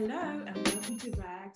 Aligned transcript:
Hello 0.00 0.39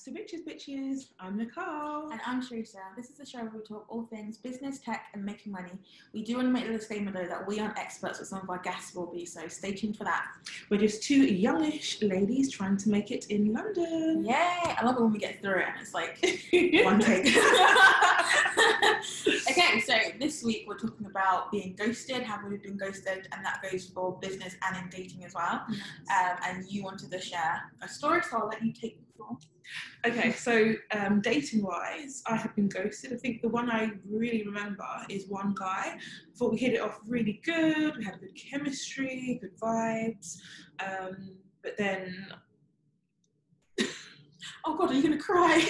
to 0.05 0.13
Riches 0.13 0.43
Bitches. 0.43 1.07
I'm 1.19 1.39
Nicole. 1.39 2.11
And 2.11 2.21
I'm 2.27 2.47
Teresa. 2.47 2.81
This 2.95 3.09
is 3.09 3.17
the 3.17 3.25
show 3.25 3.39
where 3.39 3.53
we 3.55 3.63
talk 3.63 3.87
all 3.89 4.03
things 4.03 4.37
business, 4.37 4.79
tech, 4.79 5.07
and 5.15 5.25
making 5.25 5.51
money. 5.51 5.71
We 6.13 6.23
do 6.23 6.35
want 6.35 6.49
to 6.49 6.53
make 6.53 6.67
the 6.67 6.75
disclaimer 6.75 7.11
though 7.11 7.27
that 7.27 7.47
we 7.47 7.59
aren't 7.59 7.79
experts, 7.79 8.19
but 8.19 8.27
some 8.27 8.43
of 8.43 8.51
our 8.51 8.59
guests 8.59 8.95
will 8.95 9.11
be, 9.11 9.25
so 9.25 9.49
stay 9.49 9.73
tuned 9.73 9.97
for 9.97 10.05
that. 10.05 10.27
We're 10.69 10.77
just 10.77 11.05
two 11.05 11.25
youngish 11.25 12.03
ladies 12.03 12.51
trying 12.51 12.77
to 12.77 12.91
make 12.91 13.13
it 13.13 13.29
in 13.29 13.55
London. 13.55 14.27
Yay! 14.27 14.75
I 14.77 14.85
love 14.85 14.97
it 14.97 15.01
when 15.01 15.11
we 15.11 15.19
get 15.19 15.41
through 15.41 15.61
it 15.61 15.69
and 15.69 15.81
it's 15.81 15.95
like 15.95 16.19
one 16.85 17.01
take. 17.01 17.25
okay, 19.51 19.81
so 19.81 19.95
this 20.21 20.45
week 20.45 20.67
we're 20.69 20.77
talking 20.77 21.07
about 21.07 21.51
being 21.51 21.75
ghosted, 21.79 22.25
how 22.25 22.47
we've 22.47 22.63
been 22.63 22.77
ghosted, 22.77 23.27
and 23.33 23.43
that 23.43 23.63
goes 23.63 23.87
for 23.87 24.19
business 24.21 24.55
and 24.69 24.77
in 24.77 24.87
dating 24.91 25.25
as 25.25 25.33
well. 25.33 25.65
Um, 25.67 26.37
and 26.47 26.71
you 26.71 26.83
wanted 26.83 27.11
to 27.11 27.19
share 27.19 27.73
a 27.81 27.89
story, 27.89 28.21
so 28.21 28.37
I'll 28.37 28.49
let 28.49 28.63
you 28.63 28.71
take 28.71 28.99
the 28.99 29.07
floor. 29.17 29.39
Okay, 30.07 30.33
so 30.33 30.75
um, 30.93 31.21
dating 31.21 31.63
wise, 31.63 32.23
I 32.27 32.37
have 32.37 32.55
been 32.55 32.69
ghosted. 32.69 33.13
I 33.13 33.17
think 33.17 33.43
the 33.43 33.49
one 33.49 33.71
I 33.71 33.91
really 34.09 34.45
remember 34.45 34.87
is 35.09 35.27
one 35.29 35.55
guy. 35.55 35.99
Thought 36.37 36.53
we 36.53 36.59
hit 36.59 36.75
it 36.75 36.81
off 36.81 37.01
really 37.07 37.41
good. 37.45 37.97
We 37.97 38.05
had 38.05 38.21
good 38.21 38.37
chemistry, 38.37 39.39
good 39.41 39.59
vibes. 39.59 40.37
Um, 40.81 41.37
but 41.63 41.77
then 41.79 42.27
Oh 44.67 44.77
god, 44.77 44.91
are 44.91 44.95
you 44.95 45.03
gonna 45.03 45.19
cry? 45.19 45.69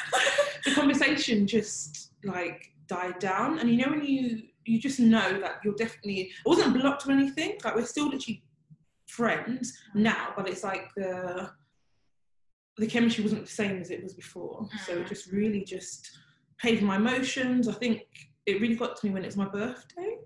the 0.64 0.74
conversation 0.74 1.46
just 1.46 2.12
like 2.24 2.72
died 2.86 3.18
down. 3.18 3.58
And 3.58 3.70
you 3.70 3.76
know 3.76 3.90
when 3.90 4.04
you 4.04 4.42
you 4.64 4.78
just 4.78 5.00
know 5.00 5.40
that 5.40 5.60
you're 5.64 5.74
definitely 5.74 6.20
it 6.20 6.30
wasn't 6.46 6.74
blocked 6.74 7.06
or 7.06 7.12
anything. 7.12 7.58
Like 7.64 7.74
we're 7.74 7.84
still 7.84 8.06
literally 8.08 8.42
friends 9.06 9.78
now, 9.94 10.32
but 10.36 10.48
it's 10.48 10.64
like 10.64 10.88
the 10.96 11.50
the 12.78 12.86
chemistry 12.86 13.24
wasn't 13.24 13.44
the 13.44 13.50
same 13.50 13.80
as 13.80 13.90
it 13.90 14.02
was 14.02 14.14
before. 14.14 14.68
So 14.86 14.92
it 14.92 15.04
mm. 15.04 15.08
just 15.08 15.32
really 15.32 15.64
just 15.64 16.08
played 16.60 16.82
my 16.82 16.96
emotions. 16.96 17.68
I 17.68 17.72
think 17.72 18.02
it 18.46 18.60
really 18.60 18.76
got 18.76 18.96
to 18.96 19.06
me 19.06 19.12
when 19.12 19.22
it 19.22 19.26
was 19.26 19.36
my 19.36 19.48
birthday. 19.48 20.16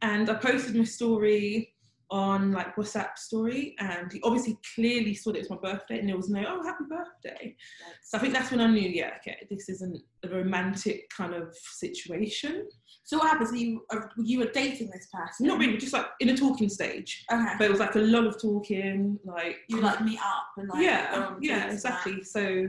And 0.00 0.30
I 0.30 0.34
posted 0.34 0.76
my 0.76 0.84
story 0.84 1.74
on 2.10 2.52
like 2.52 2.74
WhatsApp 2.76 3.18
story 3.18 3.74
and 3.80 4.10
he 4.10 4.20
obviously 4.22 4.56
clearly 4.74 5.14
saw 5.14 5.30
that 5.30 5.38
it 5.38 5.48
was 5.48 5.50
my 5.50 5.72
birthday 5.72 5.98
and 5.98 6.08
there 6.08 6.16
was 6.16 6.30
no 6.30 6.42
oh 6.46 6.62
happy 6.62 6.84
birthday. 6.88 7.54
So 8.02 8.16
I 8.16 8.20
think 8.20 8.32
that's 8.32 8.50
when 8.50 8.60
I 8.60 8.66
knew, 8.68 8.88
yeah, 8.88 9.12
okay, 9.18 9.46
this 9.50 9.68
isn't 9.68 10.00
a 10.24 10.28
romantic 10.28 11.10
kind 11.10 11.34
of 11.34 11.54
situation. 11.54 12.66
So 13.08 13.16
what 13.16 13.30
happens? 13.30 13.58
You 13.58 13.86
uh, 13.90 14.00
you 14.18 14.40
were 14.40 14.50
dating 14.52 14.90
this 14.90 15.08
person? 15.10 15.46
Not 15.46 15.58
really, 15.58 15.78
just 15.78 15.94
like 15.94 16.08
in 16.20 16.28
a 16.28 16.36
talking 16.36 16.68
stage. 16.68 17.24
Okay. 17.32 17.54
But 17.56 17.64
it 17.64 17.70
was 17.70 17.80
like 17.80 17.94
a 17.94 18.00
lot 18.00 18.26
of 18.26 18.38
talking, 18.38 19.18
like 19.24 19.60
you 19.70 19.80
like 19.80 20.04
meet 20.04 20.18
up 20.18 20.48
and 20.58 20.68
like 20.68 20.82
yeah, 20.82 21.34
yeah, 21.40 21.72
exactly. 21.72 22.22
So 22.22 22.68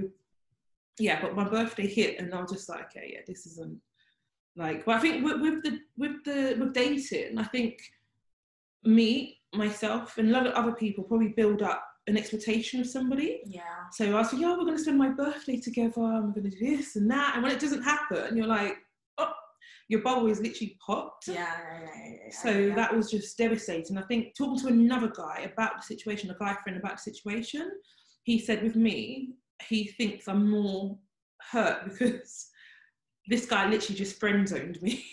yeah, 0.98 1.22
but 1.22 1.36
my 1.36 1.44
birthday 1.44 1.88
hit 1.88 2.20
and 2.20 2.34
I 2.34 2.40
was 2.40 2.54
just 2.54 2.70
like, 2.70 2.86
okay, 2.86 3.10
yeah, 3.12 3.20
this 3.28 3.46
isn't 3.48 3.82
like. 4.56 4.86
But 4.86 4.96
I 4.96 5.00
think 5.00 5.26
with, 5.26 5.42
with 5.42 5.62
the 5.62 5.80
with 5.98 6.24
the 6.24 6.56
with 6.58 6.74
dating, 6.74 7.38
I 7.38 7.44
think 7.44 7.82
me 8.86 9.42
myself 9.54 10.18
and 10.20 10.30
a 10.30 10.32
lot 10.32 10.48
of 10.48 10.54
other 10.54 10.72
people 10.72 11.04
probably 11.04 11.34
build 11.36 11.62
up 11.62 11.84
an 12.08 12.16
expectation 12.16 12.80
of 12.80 12.88
somebody. 12.88 13.42
Yeah. 13.46 13.62
So 13.92 14.06
I 14.06 14.20
was 14.20 14.32
like, 14.32 14.42
yeah, 14.42 14.52
we're 14.52 14.64
going 14.64 14.78
to 14.78 14.82
spend 14.82 14.98
my 14.98 15.10
birthday 15.10 15.60
together 15.60 16.02
and 16.02 16.28
we're 16.28 16.42
going 16.42 16.50
to 16.50 16.58
do 16.58 16.78
this 16.78 16.96
and 16.96 17.12
that. 17.12 17.34
And 17.34 17.44
when 17.44 17.52
it 17.52 17.60
doesn't 17.60 17.84
happen, 17.84 18.38
you're 18.38 18.48
like, 18.48 18.78
your 19.90 20.02
bubble 20.02 20.28
is 20.28 20.40
literally 20.40 20.78
popped. 20.86 21.28
Yeah, 21.28 21.52
So 22.32 22.50
yeah. 22.52 22.76
that 22.76 22.96
was 22.96 23.10
just 23.12 23.38
devastating. 23.38 23.98
I 23.98 24.04
think 24.04 24.36
talking 24.38 24.60
to 24.60 24.68
another 24.68 25.12
guy 25.14 25.50
about 25.52 25.78
the 25.78 25.84
situation, 25.84 26.30
a 26.30 26.36
guy 26.36 26.56
friend 26.64 26.78
about 26.78 26.98
the 26.98 27.12
situation, 27.12 27.70
he 28.24 28.40
said 28.40 28.62
with 28.64 28.76
me, 28.76 29.34
he 29.68 29.88
thinks 29.88 30.28
I'm 30.28 30.50
more 30.50 30.98
hurt 31.52 31.86
because 32.00 32.48
this 33.28 33.46
guy 33.48 33.68
literally 33.68 33.98
just 33.98 34.20
friend 34.20 34.48
zoned 34.48 34.82
me. 34.82 35.04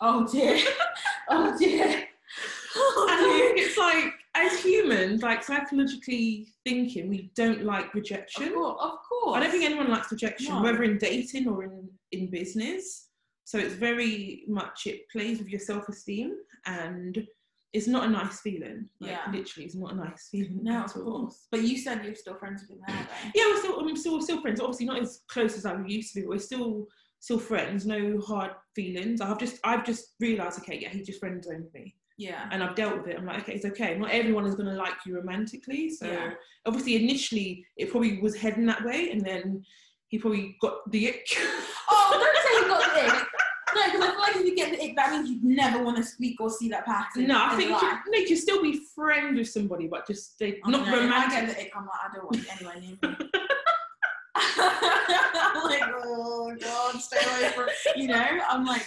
Oh 0.00 0.26
dear. 0.30 0.58
oh 1.30 1.56
dear. 1.58 2.04
Oh, 2.76 3.06
and 3.10 3.20
I 3.20 3.24
Oh 3.24 3.38
think 3.54 3.58
it's 3.66 3.78
like, 3.78 4.12
as 4.34 4.60
humans, 4.62 5.22
like 5.22 5.42
psychologically 5.42 6.48
thinking, 6.64 7.08
we 7.08 7.30
don't 7.34 7.64
like 7.64 7.94
rejection. 7.94 8.48
Of 8.48 8.54
course, 8.54 8.78
of 8.80 8.98
course. 9.08 9.36
I 9.36 9.40
don't 9.40 9.50
think 9.50 9.64
anyone 9.64 9.88
likes 9.90 10.10
rejection, 10.12 10.54
No. 10.54 10.62
whether 10.62 10.82
in 10.84 10.98
dating 10.98 11.48
or 11.48 11.64
in, 11.64 11.88
in 12.12 12.30
business. 12.30 13.07
So 13.48 13.56
it's 13.58 13.72
very 13.72 14.44
much, 14.46 14.86
it 14.86 15.08
plays 15.10 15.38
with 15.38 15.48
your 15.48 15.58
self 15.58 15.88
esteem 15.88 16.34
and 16.66 17.26
it's 17.72 17.86
not 17.86 18.06
a 18.06 18.10
nice 18.10 18.40
feeling. 18.42 18.90
Like, 19.00 19.12
Yeah. 19.12 19.24
Literally, 19.32 19.64
it's 19.64 19.74
not 19.74 19.92
a 19.94 19.96
nice 19.96 20.28
feeling. 20.30 20.60
No, 20.62 20.80
at 20.80 20.94
of 20.94 21.06
all. 21.06 21.20
course. 21.22 21.46
But 21.50 21.62
you 21.62 21.78
said 21.78 22.04
you're 22.04 22.14
still 22.14 22.34
friends 22.34 22.60
with 22.60 22.72
him 22.72 22.80
now, 22.86 22.92
right? 22.94 23.32
Yeah, 23.34 23.44
we're 23.46 23.58
still, 23.60 23.80
I'm 23.80 23.96
still, 23.96 24.20
still 24.20 24.42
friends. 24.42 24.60
Obviously, 24.60 24.84
not 24.84 25.00
as 25.00 25.22
close 25.28 25.56
as 25.56 25.64
I 25.64 25.82
used 25.86 26.12
to 26.12 26.20
be, 26.20 26.26
but 26.26 26.28
we're 26.34 26.38
still 26.40 26.88
still 27.20 27.38
friends. 27.38 27.86
No 27.86 28.20
hard 28.20 28.50
feelings. 28.74 29.22
I've 29.22 29.38
just 29.38 29.60
I've 29.64 29.86
just 29.86 30.14
realised, 30.20 30.58
okay, 30.60 30.78
yeah, 30.78 30.90
he 30.90 31.00
just 31.02 31.18
friend 31.18 31.42
zoned 31.42 31.68
me, 31.72 31.94
Yeah. 32.18 32.50
and 32.52 32.62
I've 32.62 32.74
dealt 32.76 32.98
with 32.98 33.06
it. 33.08 33.16
I'm 33.18 33.24
like, 33.24 33.40
okay, 33.44 33.54
it's 33.54 33.64
okay. 33.64 33.96
Not 33.98 34.10
everyone 34.10 34.44
is 34.44 34.56
gonna 34.56 34.74
like 34.74 34.94
you 35.06 35.16
romantically. 35.16 35.88
So 35.88 36.06
Yeah. 36.06 36.34
obviously, 36.66 36.96
initially, 37.02 37.64
it 37.78 37.90
probably 37.90 38.20
was 38.20 38.36
heading 38.36 38.66
that 38.66 38.84
way, 38.84 39.10
and 39.10 39.22
then 39.24 39.64
he 40.08 40.18
probably 40.18 40.56
got 40.60 40.90
the 40.90 41.08
ick. 41.08 41.26
Oh, 41.90 42.08
don't 42.12 42.36
say 42.44 42.52
you 42.60 42.68
got 42.68 42.94
the 42.94 43.16
ick. 43.16 43.26
No, 43.74 43.84
because 43.84 44.00
I 44.00 44.10
feel 44.10 44.20
like 44.20 44.36
if 44.36 44.46
you 44.46 44.56
get 44.56 44.70
the 44.72 44.82
ick, 44.84 44.96
that 44.96 45.10
means 45.12 45.28
you'd 45.30 45.44
never 45.44 45.82
want 45.82 45.96
to 45.98 46.02
speak 46.02 46.40
or 46.40 46.48
see 46.50 46.68
that 46.70 46.84
person. 46.86 47.26
no, 47.26 47.44
I 47.44 47.54
think 47.56 47.68
you, 47.70 47.74
life. 47.76 47.98
no, 48.08 48.18
you 48.18 48.36
still 48.36 48.62
be 48.62 48.80
friends 48.94 49.38
with 49.38 49.48
somebody, 49.48 49.86
but 49.88 50.06
just 50.06 50.38
they 50.38 50.60
Oh, 50.64 50.70
not 50.70 50.86
no, 50.86 50.88
if 50.88 50.94
I 50.94 51.02
romantic. 51.04 51.30
get 51.30 51.56
the 51.56 51.62
ick, 51.62 51.72
I'm 51.76 51.82
like, 51.86 52.00
I 52.02 52.14
don't 52.14 52.24
want 52.24 52.36
you 52.36 52.44
anywhere 52.50 52.80
near 52.80 52.90
me. 52.90 53.28
I'm 54.60 55.64
like, 55.64 55.82
oh 56.04 56.54
god, 56.60 57.00
stay 57.00 57.18
away 57.18 57.50
from 57.52 57.66
you 57.96 58.08
know. 58.08 58.38
I'm 58.48 58.64
like, 58.64 58.86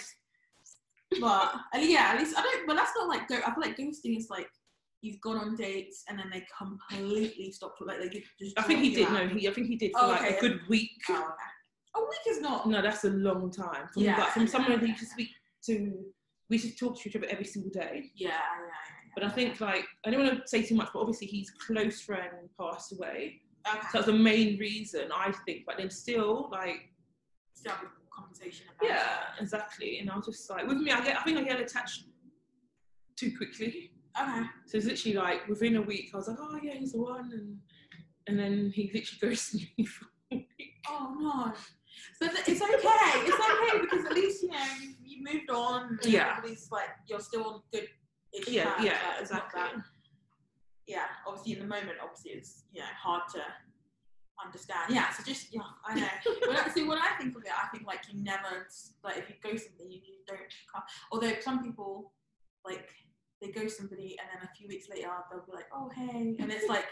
but 1.19 1.53
yeah, 1.75 2.11
at 2.13 2.19
least 2.19 2.35
I 2.37 2.41
don't. 2.41 2.67
But 2.67 2.75
that's 2.77 2.91
not 2.95 3.07
like 3.07 3.27
go. 3.27 3.35
I 3.35 3.51
feel 3.53 3.61
like 3.61 3.77
ghosting 3.77 4.17
is 4.17 4.29
like 4.29 4.49
you've 5.01 5.19
gone 5.21 5.37
on 5.37 5.55
dates 5.55 6.03
and 6.07 6.17
then 6.17 6.29
they 6.31 6.45
completely 6.57 7.51
stopped. 7.51 7.81
Like 7.81 7.99
they 7.99 8.09
just. 8.09 8.57
I 8.57 8.61
think 8.63 8.81
he 8.81 8.89
did. 8.89 9.07
you 9.07 9.13
No, 9.13 9.27
he 9.27 9.47
I 9.47 9.53
think 9.53 9.67
he 9.67 9.75
did 9.75 9.91
for 9.91 10.03
Oh, 10.03 10.07
like 10.09 10.21
okay. 10.21 10.37
a 10.37 10.41
good 10.41 10.59
week. 10.69 10.91
Oh, 11.09 11.13
okay. 11.15 11.97
A 11.97 11.99
week 11.99 12.35
is 12.35 12.41
not. 12.41 12.67
No, 12.69 12.81
that's 12.81 13.03
a 13.03 13.09
long 13.09 13.51
time. 13.51 13.87
From, 13.93 14.03
Yeah, 14.03 14.17
like, 14.17 14.29
from 14.29 14.47
someone 14.47 14.79
that 14.79 14.87
you 14.87 14.95
to 14.95 15.05
speak 15.05 15.29
to, 15.65 15.93
we 16.49 16.57
to 16.59 16.75
talk 16.75 16.99
to 17.01 17.09
each 17.09 17.15
other 17.15 17.27
every 17.29 17.45
single 17.45 17.71
day. 17.71 18.11
Yeah, 18.15 18.29
yeah, 18.29 18.29
yeah. 18.29 19.11
But 19.15 19.25
I 19.25 19.29
think 19.29 19.59
like 19.59 19.85
I 20.05 20.11
don't 20.11 20.23
want 20.23 20.41
to 20.41 20.47
say 20.47 20.63
too 20.63 20.75
much, 20.75 20.89
but 20.93 20.99
obviously 20.99 21.27
his 21.27 21.51
close 21.51 22.01
friend 22.01 22.31
passed 22.59 22.93
away. 22.93 23.41
Okay. 23.67 23.79
So 23.91 23.97
that's 23.99 24.05
the 24.05 24.13
main 24.13 24.57
reason 24.57 25.09
I 25.13 25.31
think. 25.45 25.63
But 25.65 25.77
then 25.77 25.89
still, 25.89 26.49
like 26.51 26.91
Still 27.53 27.73
have 27.73 27.83
a 27.83 28.15
conversation 28.15 28.65
about 28.75 28.89
yeah, 28.89 29.17
exactly. 29.39 29.99
And 29.99 30.09
I 30.09 30.15
was 30.15 30.25
just 30.25 30.49
like, 30.49 30.65
with 30.67 30.77
me, 30.77 30.91
I 30.91 31.03
get 31.03 31.17
I 31.17 31.23
think 31.23 31.37
I 31.37 31.43
get 31.43 31.59
attached 31.59 32.05
too 33.17 33.35
quickly. 33.37 33.90
Okay. 34.19 34.43
So 34.65 34.77
it's 34.77 34.87
literally 34.87 35.17
like 35.17 35.47
within 35.47 35.77
a 35.77 35.81
week, 35.81 36.09
I 36.13 36.17
was 36.17 36.27
like, 36.27 36.37
oh 36.39 36.59
yeah, 36.61 36.73
he's 36.73 36.93
the 36.93 37.01
one, 37.01 37.31
and 37.33 37.57
and 38.27 38.39
then 38.39 38.71
he 38.73 38.91
literally 38.93 39.19
ghosted 39.21 39.61
me 39.77 39.85
for 39.85 40.05
a 40.31 40.35
week. 40.35 40.47
Oh 40.89 41.15
no. 41.19 41.53
But 42.19 42.31
th- 42.31 42.47
it's 42.47 42.61
okay. 42.61 42.75
It's 42.75 43.35
okay 43.35 43.81
because 43.81 44.05
at 44.05 44.13
least 44.13 44.43
you 44.43 44.49
know 44.49 44.65
you, 44.81 44.93
you 45.03 45.23
moved 45.23 45.49
on. 45.49 45.99
Yeah. 46.03 46.39
least 46.43 46.71
like 46.71 46.89
you're 47.07 47.19
still 47.19 47.45
on 47.45 47.61
good. 47.71 47.87
Yeah, 48.47 48.81
yeah, 48.81 48.91
like, 48.91 49.21
exactly. 49.21 49.61
yeah. 50.87 51.03
Obviously, 51.27 51.53
in 51.53 51.59
the 51.59 51.65
moment, 51.65 51.97
obviously, 52.01 52.31
it's 52.31 52.63
you 52.71 52.79
know 52.79 52.87
hard 52.97 53.23
to 53.33 53.41
understand. 54.43 54.93
Yeah. 54.93 55.09
So 55.11 55.23
just 55.23 55.53
yeah, 55.53 55.61
I 55.85 55.95
know. 55.95 56.07
when 56.47 56.57
I, 56.57 56.69
see, 56.69 56.87
when 56.87 56.97
I 56.97 57.11
think 57.19 57.35
of 57.35 57.43
it, 57.43 57.51
I 57.51 57.67
think 57.67 57.85
like 57.85 58.01
you 58.09 58.23
never 58.23 58.67
like 59.03 59.17
if 59.17 59.29
you 59.29 59.35
go 59.43 59.49
something, 59.57 59.89
you, 59.89 59.99
you 60.05 60.19
don't. 60.27 60.39
Come. 60.73 60.83
Although 61.11 61.33
some 61.41 61.63
people 61.63 62.13
like 62.65 62.87
they 63.41 63.47
go 63.49 63.67
somebody 63.67 64.17
and 64.19 64.27
then 64.31 64.47
a 64.47 64.55
few 64.55 64.67
weeks 64.67 64.87
later 64.89 65.09
they'll 65.31 65.41
be 65.45 65.51
like, 65.53 65.65
oh 65.73 65.89
hey, 65.95 66.35
and 66.39 66.51
it's 66.51 66.67
like 66.67 66.85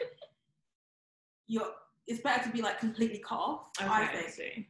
you're. 1.47 1.68
It's 2.07 2.21
better 2.21 2.44
to 2.45 2.50
be 2.50 2.63
like 2.63 2.79
completely 2.79 3.19
cut 3.19 3.35
off. 3.38 3.69
I 3.79 4.06
Okay, 4.06 4.18
think. 4.21 4.29
see. 4.31 4.68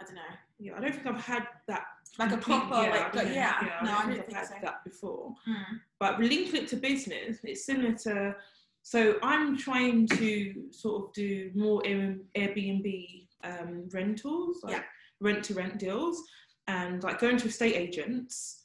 I 0.00 0.04
don't 0.04 0.16
know. 0.16 0.22
Yeah, 0.58 0.72
I 0.76 0.80
don't 0.80 0.92
think 0.92 1.06
I've 1.06 1.20
had 1.24 1.46
that 1.68 1.84
Like 2.18 2.32
a 2.32 2.36
proper, 2.36 2.74
yeah, 2.82 2.90
like, 2.90 3.14
I 3.16 3.22
don't 3.22 3.32
yeah, 3.32 3.78
no, 3.84 3.92
I 3.92 3.94
I 3.98 4.06
think 4.06 4.26
think 4.26 4.36
I've 4.38 4.46
so. 4.48 4.54
had 4.54 4.62
that 4.64 4.82
before. 4.84 5.34
Hmm. 5.44 5.76
But 6.00 6.18
linking 6.18 6.56
it 6.56 6.68
to 6.68 6.76
business, 6.76 7.38
it's 7.44 7.64
similar 7.64 7.92
to. 7.92 8.34
So 8.82 9.18
I'm 9.22 9.56
trying 9.56 10.08
to 10.08 10.64
sort 10.72 11.04
of 11.04 11.12
do 11.12 11.52
more 11.54 11.80
Airbnb 11.82 13.26
um, 13.44 13.88
rentals, 13.92 14.56
like 14.64 14.72
Yeah. 14.78 14.82
rent 15.20 15.44
to 15.44 15.54
rent 15.54 15.78
deals, 15.78 16.20
and 16.66 17.04
like 17.04 17.20
going 17.20 17.36
to 17.36 17.46
estate 17.46 17.76
agents. 17.76 18.59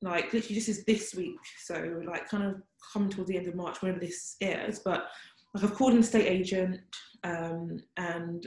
Like 0.00 0.32
literally, 0.32 0.54
this 0.54 0.68
is 0.68 0.84
this 0.84 1.14
week, 1.14 1.38
so 1.64 2.02
like 2.06 2.28
kind 2.28 2.44
of 2.44 2.62
coming 2.92 3.10
towards 3.10 3.28
the 3.28 3.36
end 3.36 3.48
of 3.48 3.54
March, 3.54 3.82
whenever 3.82 4.00
this 4.00 4.36
airs. 4.40 4.80
But 4.84 5.08
like 5.54 5.64
I've 5.64 5.74
called 5.74 5.94
an 5.94 6.00
estate 6.00 6.26
agent, 6.26 6.80
um, 7.24 7.80
and 7.96 8.46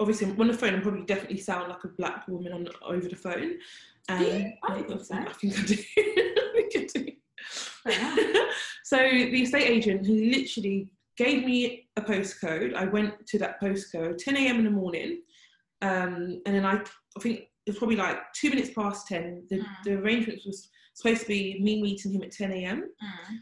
obviously 0.00 0.30
on 0.30 0.48
the 0.48 0.52
phone, 0.52 0.74
I 0.74 0.80
probably 0.80 1.04
definitely 1.04 1.38
sound 1.38 1.68
like 1.68 1.84
a 1.84 1.88
black 1.88 2.26
woman 2.26 2.52
on 2.52 2.68
over 2.84 3.08
the 3.08 3.16
phone. 3.16 3.58
Um? 4.08 4.52
I 4.68 4.82
think 4.82 5.04
so. 5.04 5.14
I 5.14 5.32
think 5.32 5.58
I 5.58 5.62
do. 5.62 5.74
I 5.96 6.66
think 6.70 6.96
I 7.86 7.90
do. 7.90 8.44
So 8.84 8.98
the 8.98 9.42
estate 9.42 9.68
agent, 9.68 10.06
he 10.06 10.30
literally 10.30 10.90
gave 11.16 11.44
me 11.44 11.88
a 11.96 12.02
postcode. 12.02 12.74
I 12.74 12.84
went 12.84 13.26
to 13.28 13.38
that 13.38 13.60
postcode, 13.60 14.18
10 14.18 14.36
a.m. 14.36 14.58
in 14.58 14.64
the 14.64 14.70
morning, 14.70 15.22
um, 15.80 16.42
and 16.44 16.54
then 16.54 16.66
I, 16.66 16.74
I 17.16 17.20
think 17.20 17.44
it 17.66 17.70
was 17.70 17.78
probably 17.78 17.96
like 17.96 18.18
two 18.34 18.50
minutes 18.50 18.70
past 18.74 19.06
10. 19.08 19.46
The, 19.50 19.56
Mm. 19.58 19.66
the 19.84 19.92
arrangement 19.94 20.40
was 20.46 20.68
supposed 20.94 21.22
to 21.22 21.28
be 21.28 21.58
me 21.60 21.80
meeting 21.82 22.12
him 22.12 22.22
at 22.22 22.30
10 22.32 22.52
a.m. 22.52 22.82
Mm. 23.02 23.36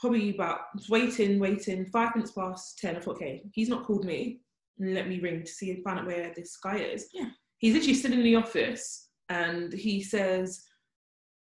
Probably 0.00 0.30
about 0.34 0.60
waiting, 0.88 1.38
waiting. 1.38 1.86
Five 1.86 2.14
minutes 2.14 2.32
past 2.32 2.78
10. 2.78 2.96
I 2.96 3.00
thought, 3.00 3.16
okay, 3.16 3.42
he's 3.52 3.68
not 3.68 3.84
called 3.84 4.04
me. 4.04 4.40
Let 4.78 5.08
me 5.08 5.20
ring 5.20 5.42
to 5.42 5.50
see 5.50 5.70
and 5.72 5.82
find 5.82 5.98
out 6.00 6.06
where 6.06 6.32
this 6.36 6.56
guy 6.62 6.78
is. 6.78 7.08
Yeah. 7.12 7.30
He's 7.58 7.74
literally 7.74 7.94
sitting 7.94 8.18
in 8.18 8.24
the 8.24 8.36
office, 8.36 9.08
and 9.28 9.72
he 9.72 10.00
says, 10.02 10.64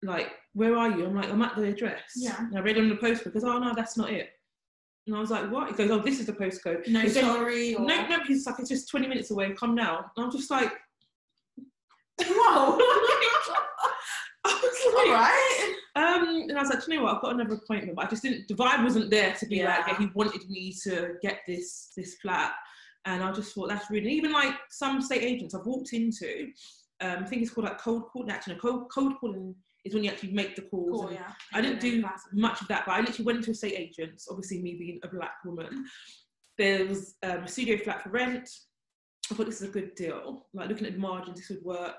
like, 0.02 0.32
where 0.54 0.76
are 0.76 0.90
you? 0.90 1.06
I'm 1.06 1.14
like, 1.14 1.31
I'm 1.31 1.42
at 1.42 1.54
the 1.54 1.69
address. 1.69 2.02
Yeah. 2.16 2.37
And 2.38 2.56
I 2.58 2.60
read 2.60 2.76
him 2.76 2.88
the 2.88 2.96
postcode 2.96 3.25
because, 3.25 3.44
oh 3.44 3.58
no, 3.58 3.72
that's 3.75 3.96
not 3.96 4.10
it. 4.10 4.31
And 5.06 5.14
I 5.14 5.20
was 5.20 5.31
like, 5.31 5.50
what? 5.50 5.69
He 5.69 5.75
goes, 5.75 5.90
oh, 5.90 6.00
this 6.00 6.19
is 6.19 6.26
the 6.26 6.32
postcode. 6.32 6.88
No 6.88 7.06
sorry. 7.06 7.75
Or... 7.76 7.84
No, 7.87 8.06
no, 8.08 8.19
he's 8.26 8.46
like, 8.46 8.56
it's 8.58 8.69
just 8.69 8.88
20 8.88 9.06
minutes 9.06 9.31
away. 9.31 9.52
Come 9.52 9.75
now. 9.75 10.10
And 10.16 10.26
I'm 10.26 10.32
just 10.32 10.50
like, 10.50 10.72
I 14.44 14.61
was 14.62 14.94
like, 14.94 15.06
All 15.06 15.12
right. 15.12 15.75
Um, 15.97 16.29
and 16.49 16.58
I 16.58 16.61
was 16.61 16.70
like, 16.70 16.85
"Do 16.85 16.93
you 16.93 16.99
know 16.99 17.05
what? 17.05 17.17
I've 17.17 17.23
got 17.23 17.35
another 17.35 17.55
appointment, 17.55 17.97
but 17.97 18.06
I 18.06 18.08
just 18.08 18.23
didn't. 18.23 18.49
The 18.49 18.55
vibe 18.55 18.85
wasn't 18.85 19.11
there 19.11 19.35
to 19.35 19.47
be 19.47 19.64
like, 19.64 19.79
Yeah. 19.79 19.85
yeah, 19.88 19.99
he 19.99 20.06
wanted 20.14 20.49
me 20.49 20.75
to 20.85 21.14
get 21.23 21.41
this 21.47 21.93
this 21.97 22.17
flat, 22.23 22.52
and 23.06 23.23
I 23.23 23.32
just 23.32 23.55
thought 23.55 23.69
that's 23.69 23.91
really 23.91 24.11
even 24.12 24.32
like 24.32 24.55
some 24.70 25.00
state 25.00 25.23
agents 25.23 25.55
I've 25.55 25.67
walked 25.67 25.93
into. 25.93 26.49
Um, 27.00 27.25
I 27.25 27.26
think 27.26 27.43
it's 27.43 27.50
called 27.50 27.67
like 27.67 27.79
cold 27.81 28.05
calling. 28.12 28.31
Actually, 28.31 28.55
no, 28.55 28.61
cold 28.61 28.91
cold 28.91 29.14
calling 29.20 29.55
is 29.85 29.94
when 29.94 30.05
you 30.05 30.11
actually 30.11 30.32
make 30.32 30.56
the 30.56 30.62
calls. 30.62 31.00
Cool, 31.00 31.08
and 31.08 31.17
yeah. 31.17 31.32
I 31.52 31.61
didn't 31.61 31.81
do 31.81 32.05
much 32.32 32.61
of 32.61 32.69
that, 32.69 32.85
but 32.87 32.93
I 32.93 33.00
literally 33.00 33.25
went 33.25 33.44
to 33.44 33.50
estate 33.50 33.75
agents. 33.76 34.29
Obviously, 34.31 34.62
me 34.62 34.76
being 34.79 35.00
a 35.02 35.08
black 35.08 35.35
woman, 35.44 35.85
there 36.58 36.87
was 36.87 37.17
um, 37.23 37.44
a 37.44 37.49
studio 37.49 37.79
flat 37.79 38.02
for 38.02 38.11
rent. 38.11 38.49
I 39.30 39.34
thought 39.34 39.46
this 39.46 39.62
is 39.62 39.68
a 39.68 39.72
good 39.72 39.94
deal. 39.94 40.46
Like 40.52 40.68
looking 40.68 40.86
at 40.86 40.94
the 40.94 40.98
margins, 40.98 41.38
this 41.38 41.50
would 41.50 41.64
work. 41.64 41.96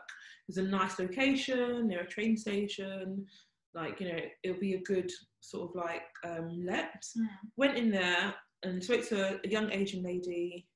There's 0.47 0.65
a 0.65 0.69
nice 0.69 0.99
location 0.99 1.87
near 1.87 2.01
a 2.01 2.07
train 2.07 2.35
station. 2.35 3.25
Like 3.73 4.01
you 4.01 4.09
know, 4.09 4.19
it'll 4.43 4.59
be 4.59 4.73
a 4.73 4.81
good 4.81 5.09
sort 5.39 5.69
of 5.69 5.75
like 5.75 6.03
um, 6.25 6.65
let. 6.65 7.03
Mm. 7.17 7.27
Went 7.55 7.77
in 7.77 7.89
there 7.89 8.33
and 8.63 8.83
spoke 8.83 9.07
to 9.09 9.39
a 9.43 9.47
young 9.47 9.71
Asian 9.71 10.03
lady, 10.03 10.67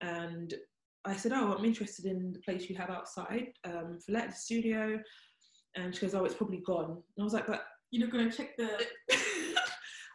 and 0.00 0.54
I 1.04 1.16
said, 1.16 1.32
"Oh, 1.32 1.54
I'm 1.58 1.64
interested 1.64 2.06
in 2.06 2.32
the 2.32 2.40
place 2.40 2.70
you 2.70 2.76
have 2.76 2.90
outside 2.90 3.48
um, 3.64 3.98
for 4.04 4.12
let 4.12 4.30
the 4.30 4.36
studio." 4.36 5.00
And 5.76 5.94
she 5.94 6.02
goes, 6.02 6.14
"Oh, 6.14 6.24
it's 6.24 6.36
probably 6.36 6.62
gone." 6.64 6.90
And 6.90 7.20
I 7.20 7.24
was 7.24 7.34
like, 7.34 7.48
"But 7.48 7.64
You're 7.90 8.06
not 8.06 8.12
gonna 8.12 8.30
check 8.30 8.56
the. 8.56 8.86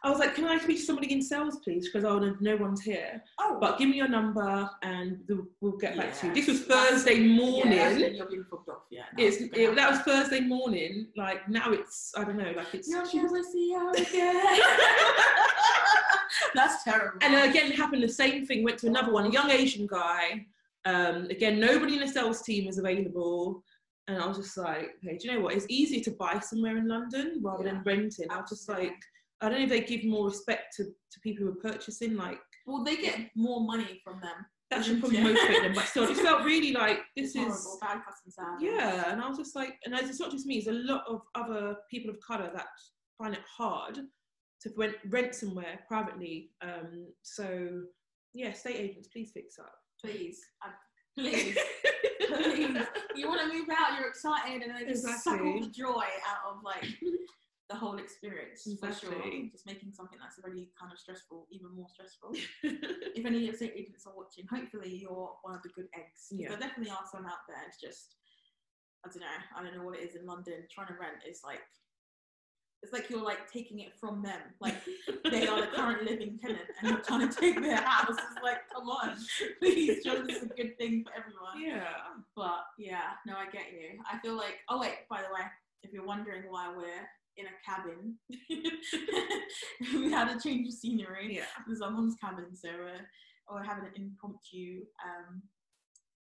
I 0.01 0.09
was 0.09 0.19
like, 0.19 0.33
can 0.33 0.45
I 0.45 0.57
speak 0.57 0.77
to 0.77 0.83
somebody 0.83 1.11
in 1.11 1.21
sales, 1.21 1.57
please? 1.57 1.89
Because 1.89 2.05
oh, 2.05 2.19
no, 2.19 2.35
no 2.39 2.55
one's 2.55 2.81
here. 2.81 3.21
Oh, 3.37 3.57
But 3.59 3.77
give 3.77 3.89
me 3.89 3.97
your 3.97 4.07
number 4.07 4.69
and 4.81 5.19
we'll, 5.59 5.77
get 5.77 5.97
back 5.97 6.17
to 6.19 6.27
you. 6.27 6.33
This 6.33 6.47
was 6.47 6.63
Thursday 6.63 7.19
morning. 7.19 7.73
Yeah, 7.73 7.89
you're 7.89 8.25
being 8.25 8.45
fobbed 8.49 8.69
off. 8.69 8.83
Yeah. 8.89 9.03
it's 9.17 9.37
it, 9.37 9.75
that 9.75 9.91
was. 9.91 9.99
Thursday 9.99 10.39
morning. 10.39 11.07
Like 11.17 11.47
now 11.49 11.71
it's 11.71 12.13
I 12.15 12.23
don't 12.23 12.37
know. 12.37 12.51
Like 12.55 12.73
it's 12.73 12.87
You'll 12.87 13.05
never 13.13 13.43
see 13.43 13.73
her 13.73 13.91
again. 13.97 14.59
That's 16.55 16.83
terrible. 16.83 17.19
and 17.21 17.49
again 17.49 17.71
it 17.71 17.75
happened 17.75 18.03
the 18.03 18.07
same 18.09 18.45
thing. 18.45 18.63
Went 18.63 18.77
to 18.79 18.87
another 18.87 19.11
one, 19.11 19.25
a 19.25 19.29
young 19.29 19.49
Asian 19.49 19.85
guy. 19.85 20.45
Um, 20.85 21.25
again, 21.25 21.59
nobody 21.59 21.95
in 21.95 21.99
the 21.99 22.07
sales 22.07 22.41
team 22.41 22.67
is 22.67 22.77
available. 22.77 23.63
And 24.07 24.17
I 24.17 24.25
was 24.25 24.37
just 24.37 24.57
like, 24.57 24.95
hey, 25.03 25.17
do 25.17 25.27
you 25.27 25.35
know 25.35 25.41
what? 25.41 25.53
It's 25.53 25.67
easier 25.69 26.01
to 26.05 26.11
buy 26.11 26.39
somewhere 26.39 26.77
in 26.77 26.87
London 26.87 27.39
rather 27.43 27.63
than 27.63 27.83
renting. 27.85 28.25
I 28.31 28.37
was 28.37 28.49
just 28.49 28.67
like, 28.67 28.95
I 29.41 29.50
don't 29.50 29.59
know 29.59 29.63
if 29.65 29.69
they 29.69 29.81
give 29.81 30.03
more 30.03 30.25
respect 30.25 30.75
to, 30.77 30.83
to 30.83 31.19
people 31.24 31.45
who 31.45 31.51
are 31.51 31.71
purchasing. 31.71 32.15
Like 32.15 32.39
well, 32.68 32.83
they 32.83 32.97
get 32.97 33.19
more 33.36 33.62
money 33.62 34.01
from 34.03 34.19
them. 34.21 34.45
that 34.69 34.86
should 34.86 35.00
probably 35.00 35.21
motivate 35.21 35.63
them. 35.63 35.74
But 35.74 35.86
still, 35.86 36.03
it 36.03 36.09
just 36.09 36.21
felt 36.21 36.44
really 36.53 36.74
like 36.74 37.00
this 37.15 37.33
horrible. 37.36 37.53
is 37.56 37.77
bad 37.81 38.01
customer 38.06 38.31
service. 38.31 38.62
yeah. 38.62 39.12
And 39.12 39.21
I 39.21 39.27
was 39.27 39.38
just 39.38 39.56
like, 39.56 39.75
and 39.86 39.95
it's 39.95 40.19
not 40.19 40.31
just 40.31 40.45
me. 40.45 40.56
It's 40.57 40.68
a 40.68 40.71
lot 40.74 41.03
of 41.07 41.21
other 41.36 41.77
people 41.89 42.09
of 42.12 42.19
color 42.19 42.51
that 42.53 42.68
find 43.18 43.33
it 43.33 43.41
hard 43.57 43.97
to 44.62 44.69
rent, 44.77 44.95
rent 45.09 45.33
somewhere 45.33 45.80
privately. 45.88 46.51
Um, 46.62 47.07
so 47.24 47.81
yeah, 48.33 48.51
state 48.53 48.75
agents, 48.75 49.07
please 49.07 49.31
fix 49.33 49.57
up. 49.57 49.71
Please, 50.03 50.39
I, 50.62 50.69
please, 51.18 51.57
please. 52.27 52.77
You 53.15 53.27
want 53.27 53.42
to 53.42 53.47
move 53.57 53.68
out? 53.69 53.97
You're 54.00 54.07
excited, 54.07 54.62
and 54.62 54.71
then 54.74 54.88
just 54.88 55.03
suck 55.24 55.42
all 55.42 55.59
the 55.59 55.68
joy 55.68 55.89
out 56.27 56.56
of 56.56 56.63
like 56.63 56.85
the 57.69 57.75
whole 57.75 57.98
experience 57.98 58.68
for 58.80 58.92
sure. 58.92 59.13
Just 59.51 59.68
making 59.68 59.94
something 59.94 60.18
that's 60.19 60.39
already 60.44 60.69
kind 60.80 60.92
of 60.92 60.98
stressful 60.98 61.45
even 61.51 61.69
more 61.75 61.88
stressful. 61.94 62.33
if 62.63 63.25
any 63.25 63.45
estate 63.45 63.74
agents 63.77 64.07
are 64.07 64.13
watching, 64.18 64.45
hopefully 64.50 64.89
you're 64.89 65.30
one 65.44 65.56
of 65.56 65.62
the 65.62 65.69
good 65.69 65.88
eggs. 65.94 66.27
Yeah. 66.31 66.50
There 66.50 66.57
definitely 66.57 66.92
are 66.92 67.06
some 67.12 67.25
out 67.25 67.45
there. 67.48 67.62
It's 67.68 67.80
just, 67.80 68.16
I 69.06 69.10
don't 69.10 69.21
know. 69.21 69.39
I 69.56 69.63
don't 69.63 69.77
know 69.77 69.86
what 69.86 69.98
it 70.00 70.01
is 70.01 70.16
in 70.16 70.25
London. 70.25 70.66
Trying 70.74 70.88
to 70.88 70.94
rent 71.00 71.21
is 71.30 71.42
like, 71.45 71.62
it's 72.81 72.92
like 72.92 73.10
you're 73.10 73.24
like 73.24 73.51
taking 73.51 73.80
it 73.80 73.94
from 74.00 74.24
them. 74.24 74.39
Like 74.60 74.75
they 75.30 75.48
are 75.48 75.62
the 75.62 75.68
current 75.75 76.10
living 76.10 76.39
tenant, 76.42 76.62
and 76.81 76.89
you're 76.89 77.01
trying 77.01 77.30
to 77.30 77.36
take 77.36 77.62
their 77.62 77.81
house. 77.81 78.10
It's 78.10 78.44
like, 78.44 78.62
come 78.74 78.89
on, 78.89 79.18
please, 79.60 80.01
show 80.04 80.24
this 80.24 80.38
is 80.38 80.44
a 80.44 80.56
good 80.56 80.77
thing 80.77 81.04
for 81.04 81.12
everyone. 81.12 81.62
yeah. 81.62 81.92
But 82.36 82.63
yeah, 82.80 83.19
no, 83.27 83.33
I 83.33 83.51
get 83.51 83.74
you. 83.74 84.00
I 84.12 84.18
feel 84.19 84.36
like, 84.36 84.60
oh 84.69 84.80
wait, 84.80 84.95
by 85.10 85.18
the 85.18 85.33
way, 85.33 85.42
if 85.83 85.92
you're 85.92 86.06
wondering 86.06 86.44
why 86.50 86.74
we're 86.75 87.06
in 87.39 87.45
a 87.47 87.56
cabin, 87.65 88.15
we 90.03 90.12
had 90.12 90.27
a 90.30 90.39
change 90.39 90.68
of 90.68 90.74
scenery 90.74 91.36
Yeah. 91.38 91.45
our 91.86 91.91
mum's 91.91 92.15
cabin, 92.15 92.56
so 92.56 92.69
uh, 92.69 93.00
we're 93.51 93.63
having 93.63 93.86
an 93.86 93.91
impromptu 93.95 94.81
um, 95.03 95.41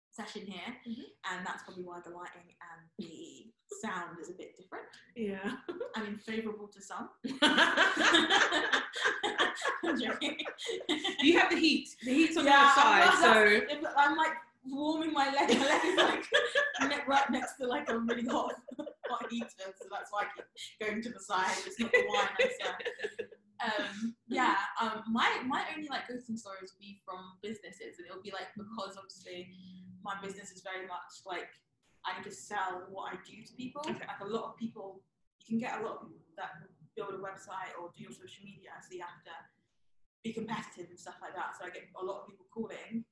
session 0.09 0.41
here, 0.45 0.75
Mhm. 0.87 1.03
and 1.31 1.45
that's 1.45 1.63
probably 1.63 1.83
why 1.83 1.99
the 2.03 2.09
lighting 2.11 2.55
and 2.71 2.89
the 2.99 3.51
sound 3.81 4.17
is 4.21 4.29
a 4.29 4.33
bit 4.33 4.55
different. 4.57 4.85
Yeah. 5.15 5.57
I 5.95 6.03
mean, 6.03 6.17
favourable 6.17 6.67
to 6.67 6.81
some. 6.81 7.09
I'm 9.83 9.99
joking. 10.01 10.37
you 11.21 11.37
have 11.39 11.49
the 11.51 11.57
heat. 11.57 11.89
The 12.03 12.13
heat's 12.13 12.37
on 12.37 12.45
Yeah, 12.45 12.51
the 12.51 12.57
outside, 12.81 13.05
not- 13.05 13.81
so 13.81 13.87
I'm 13.97 14.15
like 14.17 14.33
warming 14.65 15.13
my 15.13 15.25
leg. 15.33 15.57
My 15.59 15.65
leg 15.65 15.81
is 15.83 15.97
like 16.89 17.07
right 17.07 17.29
next 17.29 17.57
to 17.57 17.67
like 17.67 17.89
a 17.89 17.97
really 17.99 18.25
hot, 18.25 18.55
so 19.21 19.85
that's 19.91 20.11
why 20.11 20.23
I 20.23 20.27
keep 20.33 20.47
going 20.81 21.01
to 21.01 21.09
the 21.09 21.19
side. 21.19 21.55
It's 21.65 21.79
not 21.79 21.91
the 21.91 22.05
wine. 22.07 22.49
Uh, 22.63 23.63
um, 23.63 24.15
yeah. 24.27 24.55
Um, 24.81 25.03
my 25.11 25.41
my 25.47 25.63
only 25.75 25.87
like 25.87 26.09
ghosting 26.09 26.37
stories 26.37 26.73
would 26.73 26.83
be 26.83 26.99
from 27.05 27.39
businesses, 27.41 27.99
and 27.99 28.07
it'll 28.07 28.23
be 28.23 28.31
like 28.31 28.51
because 28.57 28.97
obviously 28.97 29.53
my 30.03 30.19
business 30.19 30.51
is 30.51 30.61
very 30.61 30.83
much 30.87 31.23
like 31.25 31.47
I 32.03 32.19
need 32.19 32.27
to 32.27 32.35
sell 32.35 32.83
what 32.91 33.13
I 33.13 33.15
do 33.23 33.39
to 33.39 33.53
people. 33.55 33.81
Okay. 33.87 34.03
Like 34.03 34.19
a 34.19 34.27
lot 34.27 34.51
of 34.51 34.57
people, 34.59 35.03
you 35.39 35.45
can 35.47 35.59
get 35.59 35.79
a 35.79 35.83
lot 35.83 36.03
of 36.03 36.11
people 36.11 36.35
that 36.35 36.59
build 36.95 37.15
a 37.15 37.21
website 37.23 37.71
or 37.79 37.89
do 37.95 38.03
your 38.03 38.11
social 38.11 38.43
media, 38.43 38.75
so 38.83 38.91
you 38.91 39.01
have 39.01 39.23
to 39.23 39.35
be 40.23 40.33
competitive 40.33 40.91
and 40.91 40.99
stuff 40.99 41.19
like 41.23 41.35
that. 41.35 41.55
So 41.59 41.67
I 41.67 41.71
get 41.71 41.87
a 41.95 42.03
lot 42.03 42.23
of 42.23 42.27
people 42.27 42.47
calling. 42.51 43.03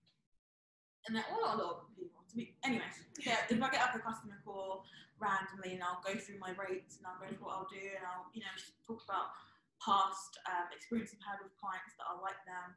And 1.08 1.16
well, 1.16 1.42
not 1.42 1.56
a 1.56 1.64
lot 1.64 1.72
of 1.82 1.96
people. 1.96 2.21
To 2.32 2.40
be, 2.40 2.56
anyways, 2.64 2.96
yeah, 3.20 3.44
if 3.52 3.60
I 3.60 3.68
get 3.68 3.84
up 3.84 3.92
a 3.92 4.00
customer 4.00 4.40
call 4.48 4.88
randomly 5.20 5.76
and 5.76 5.84
I'll 5.84 6.00
go 6.00 6.16
through 6.16 6.40
my 6.40 6.56
rates 6.56 6.96
and 6.96 7.04
I'll 7.04 7.20
go 7.20 7.28
through 7.28 7.44
what 7.44 7.60
I'll 7.60 7.72
do 7.72 7.84
and 7.84 8.08
I'll, 8.08 8.32
you 8.32 8.40
know, 8.40 8.56
talk 8.88 9.04
about 9.04 9.36
past 9.84 10.40
um, 10.48 10.72
experience 10.72 11.12
I've 11.12 11.36
had 11.36 11.38
with 11.44 11.52
clients 11.60 11.92
that 12.00 12.08
are 12.08 12.24
like 12.24 12.40
them. 12.48 12.72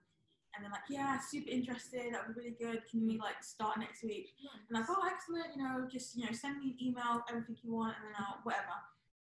And 0.55 0.63
they're 0.63 0.71
like, 0.71 0.87
yeah, 0.87 1.19
super 1.19 1.51
interested. 1.51 2.15
That 2.15 2.27
would 2.27 2.35
be 2.35 2.51
really 2.51 2.59
good. 2.59 2.87
Can 2.87 3.07
we 3.07 3.19
like 3.19 3.43
start 3.43 3.79
next 3.79 4.07
week? 4.07 4.35
And 4.71 4.79
like, 4.79 4.87
oh, 4.87 5.03
excellent. 5.03 5.51
You 5.55 5.67
know, 5.67 5.87
just 5.91 6.15
you 6.15 6.27
know, 6.27 6.35
send 6.35 6.63
me 6.63 6.75
an 6.75 6.79
email, 6.79 7.27
everything 7.27 7.59
you 7.63 7.75
want, 7.75 7.99
and 7.99 8.07
then 8.07 8.15
I'll 8.23 8.39
whatever. 8.47 8.79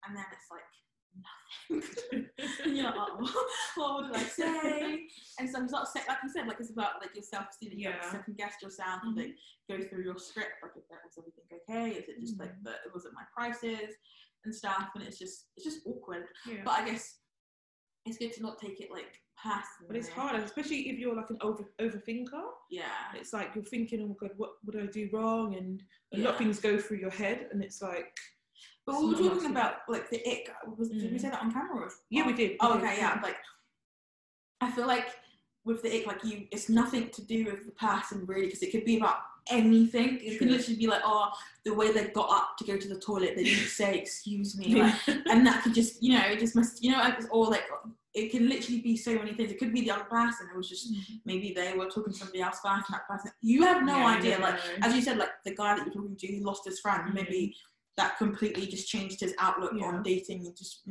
And 0.08 0.16
then 0.16 0.24
it's 0.32 0.48
like 0.48 0.68
nothing. 1.16 2.30
and 2.66 2.78
you're 2.78 2.86
like, 2.86 2.96
oh, 2.98 3.46
what 3.76 4.04
would 4.04 4.16
I 4.16 4.24
say? 4.24 5.08
And 5.40 5.50
so 5.50 5.64
it's 5.64 5.72
not 5.72 5.88
say, 5.88 6.02
like 6.08 6.18
you 6.24 6.30
said, 6.30 6.48
like 6.48 6.58
it's 6.60 6.72
about 6.72 7.02
like 7.02 7.12
your 7.16 7.24
self 7.24 7.46
esteem. 7.50 7.72
You 7.74 7.90
Yeah. 7.90 8.12
second 8.12 8.38
guess 8.38 8.54
yourself. 8.62 9.02
Mhm. 9.06 9.18
Like 9.18 9.36
go 9.70 9.88
through 9.88 10.04
your 10.04 10.18
script. 10.18 10.54
Like, 10.64 10.72
if 10.76 10.84
that 10.90 11.00
was 11.06 11.18
everything 11.18 11.46
okay? 11.70 12.00
Is 12.00 12.10
it 12.10 12.20
just 12.20 12.40
like 12.40 12.52
Mhm. 12.60 12.64
the 12.64 12.76
was 12.94 13.06
it 13.06 13.14
my 13.14 13.24
prices 13.36 13.96
and 14.46 14.54
stuff? 14.56 14.90
And 14.96 15.04
it's 15.04 15.18
just 15.20 15.48
it's 15.56 15.66
just 15.66 15.86
awkward. 15.86 16.28
yeah. 16.46 16.64
But 16.64 16.72
I 16.80 16.86
guess 16.90 17.20
it's 18.06 18.18
good 18.18 18.34
to 18.34 18.42
not 18.42 18.58
take 18.60 18.80
it 18.82 18.92
like 18.92 19.20
personally. 19.42 19.88
But 19.88 19.96
it's 19.98 20.10
hard, 20.10 20.36
especially 20.42 20.90
if 20.90 21.00
you're 21.00 21.16
like 21.16 21.30
an 21.30 21.38
over 21.42 21.64
overthinker. 21.80 22.44
Yeah. 22.70 23.14
It's 23.16 23.34
like 23.34 23.56
you're 23.56 23.64
thinking, 23.64 24.02
oh 24.02 24.08
my 24.08 24.16
god, 24.20 24.38
what 24.38 24.52
would 24.66 24.76
I 24.82 24.86
do 24.88 25.10
wrong? 25.14 25.56
And 25.56 25.84
a 26.14 26.18
lot 26.18 26.32
of 26.32 26.38
things 26.38 26.60
go 26.60 26.78
through 26.80 26.98
your 26.98 27.10
head, 27.12 27.48
and 27.52 27.64
it's 27.64 27.82
like, 27.82 28.18
But 28.90 29.02
we 29.02 29.08
were 29.14 29.30
talking 29.36 29.52
about 29.52 29.76
like 29.88 30.10
the 30.10 30.18
ick. 30.28 30.52
Was, 30.78 30.90
Did 30.90 31.12
we 31.12 31.18
Mm. 31.18 31.22
say 31.22 31.30
that 31.30 31.42
on 31.42 31.52
camera? 31.52 31.86
Or 31.86 31.92
yeah, 32.10 32.26
we 32.26 32.34
did. 32.34 32.52
we 32.52 32.58
Oh, 32.62 32.74
did, 32.74 32.84
okay, 32.84 32.98
yeah. 32.98 33.20
Like, 33.22 33.38
I 34.62 34.72
feel 34.72 34.88
like 34.88 35.08
with 35.66 35.82
the 35.84 35.96
ick, 35.96 36.08
like 36.08 36.24
you, 36.24 36.48
it's 36.52 36.70
nothing 36.70 37.10
to 37.10 37.22
do 37.26 37.46
with 37.46 37.66
the 37.66 37.72
person 37.74 38.26
really, 38.26 38.46
because 38.46 38.64
it 38.64 38.72
could 38.72 38.86
be 38.86 38.98
about 38.98 39.18
anything. 39.50 40.20
It 40.22 40.40
could 40.40 40.50
literally 40.50 40.78
be 40.78 40.88
like, 40.88 41.02
oh, 41.06 41.30
the 41.66 41.74
way 41.74 41.92
they 41.92 42.08
got 42.08 42.30
up 42.32 42.58
to 42.58 42.64
go 42.64 42.78
to 42.78 42.88
the 42.88 43.00
toilet, 43.00 43.34
they 43.36 43.44
didn't 43.44 43.68
say 43.68 43.98
excuse 43.98 44.58
me, 44.58 44.76
like, 44.76 44.96
and 45.08 45.46
that 45.46 45.64
could 45.64 45.74
just, 45.74 46.02
you 46.02 46.14
know, 46.18 46.26
it 46.26 46.40
just 46.40 46.56
must, 46.56 46.84
you 46.84 46.92
know, 46.92 46.98
like, 47.00 47.20
or 47.32 47.46
like 47.48 47.66
it 48.16 48.32
can 48.32 48.50
literally 48.50 48.82
be 48.82 48.98
so 48.98 49.14
many 49.16 49.34
things. 49.34 49.52
It 49.52 49.60
could 49.60 49.72
be 49.74 49.82
the 49.82 49.92
other 49.92 50.06
person. 50.06 50.48
It 50.52 50.58
was 50.58 50.68
just 50.68 50.92
maybe 51.26 51.54
they 51.54 51.74
were 51.74 51.86
talking 51.90 52.12
to 52.14 52.20
somebody 52.20 52.42
else 52.42 52.60
first, 52.64 52.90
and 52.90 52.96
that 52.96 53.08
person. 53.08 53.32
You 53.42 53.64
have 53.64 53.84
no 53.86 53.98
Yeah, 54.00 54.08
idea. 54.18 54.40
Like 54.40 54.56
know. 54.56 54.62
as 54.82 54.96
you 54.96 55.02
said, 55.02 55.18
like 55.18 55.30
the 55.46 55.54
guy 55.54 55.76
that 55.76 55.86
you're 55.86 55.94
talking 55.94 56.16
to, 56.18 56.28
he 56.28 56.40
lost 56.40 56.66
his 56.66 56.80
friend. 56.80 57.04
Mhm. 57.10 57.14
Maybe 57.14 57.56
that 58.00 58.18
completely 58.18 58.66
just 58.66 58.88
changed 58.88 59.20
his 59.20 59.34
outlook 59.40 59.74
Yeah. 59.76 59.88
on 59.88 60.04
dating 60.04 60.46
and 60.46 60.56
just 60.58 60.84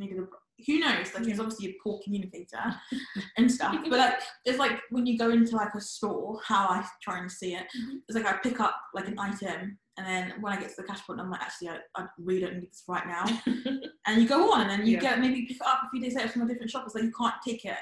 who 0.67 0.79
knows? 0.79 1.13
Like 1.13 1.25
he's 1.25 1.39
obviously 1.39 1.67
a 1.69 1.75
poor 1.83 1.99
communicator 2.03 2.75
and 3.37 3.51
stuff. 3.51 3.75
But 3.89 3.97
like 3.97 4.19
it's 4.45 4.59
like 4.59 4.79
when 4.89 5.05
you 5.05 5.17
go 5.17 5.29
into 5.31 5.55
like 5.55 5.73
a 5.75 5.81
store, 5.81 6.39
how 6.45 6.67
I 6.67 6.85
try 7.01 7.19
and 7.19 7.31
see 7.31 7.55
it. 7.55 7.65
Mhm. 7.77 8.01
It's 8.07 8.15
like 8.17 8.25
I 8.27 8.37
pick 8.43 8.59
up 8.59 8.75
like 8.93 9.07
an 9.07 9.17
item 9.17 9.77
and 9.97 10.05
then 10.07 10.33
when 10.41 10.53
I 10.53 10.59
get 10.59 10.69
to 10.69 10.75
the 10.77 10.83
cash 10.87 11.05
point, 11.05 11.19
I'm 11.19 11.29
like, 11.31 11.41
actually, 11.41 11.69
I, 11.69 11.77
I 11.95 12.05
really 12.19 12.41
don't 12.41 12.55
need 12.59 12.69
this 12.71 12.83
right 12.87 13.05
now. 13.07 13.25
and 14.07 14.21
you 14.21 14.27
go 14.27 14.51
on 14.53 14.61
and 14.61 14.69
then 14.69 14.85
you 14.85 14.93
Yeah. 14.95 15.01
get 15.01 15.19
maybe 15.19 15.45
pick 15.47 15.57
it 15.57 15.65
up 15.65 15.81
a 15.85 15.89
few 15.89 16.01
days 16.01 16.15
later 16.15 16.29
from 16.29 16.43
a 16.43 16.47
different 16.47 16.69
shop. 16.71 16.83
It's 16.85 16.95
like 16.95 17.03
you 17.05 17.11
can't 17.17 17.35
take 17.45 17.65
it 17.65 17.77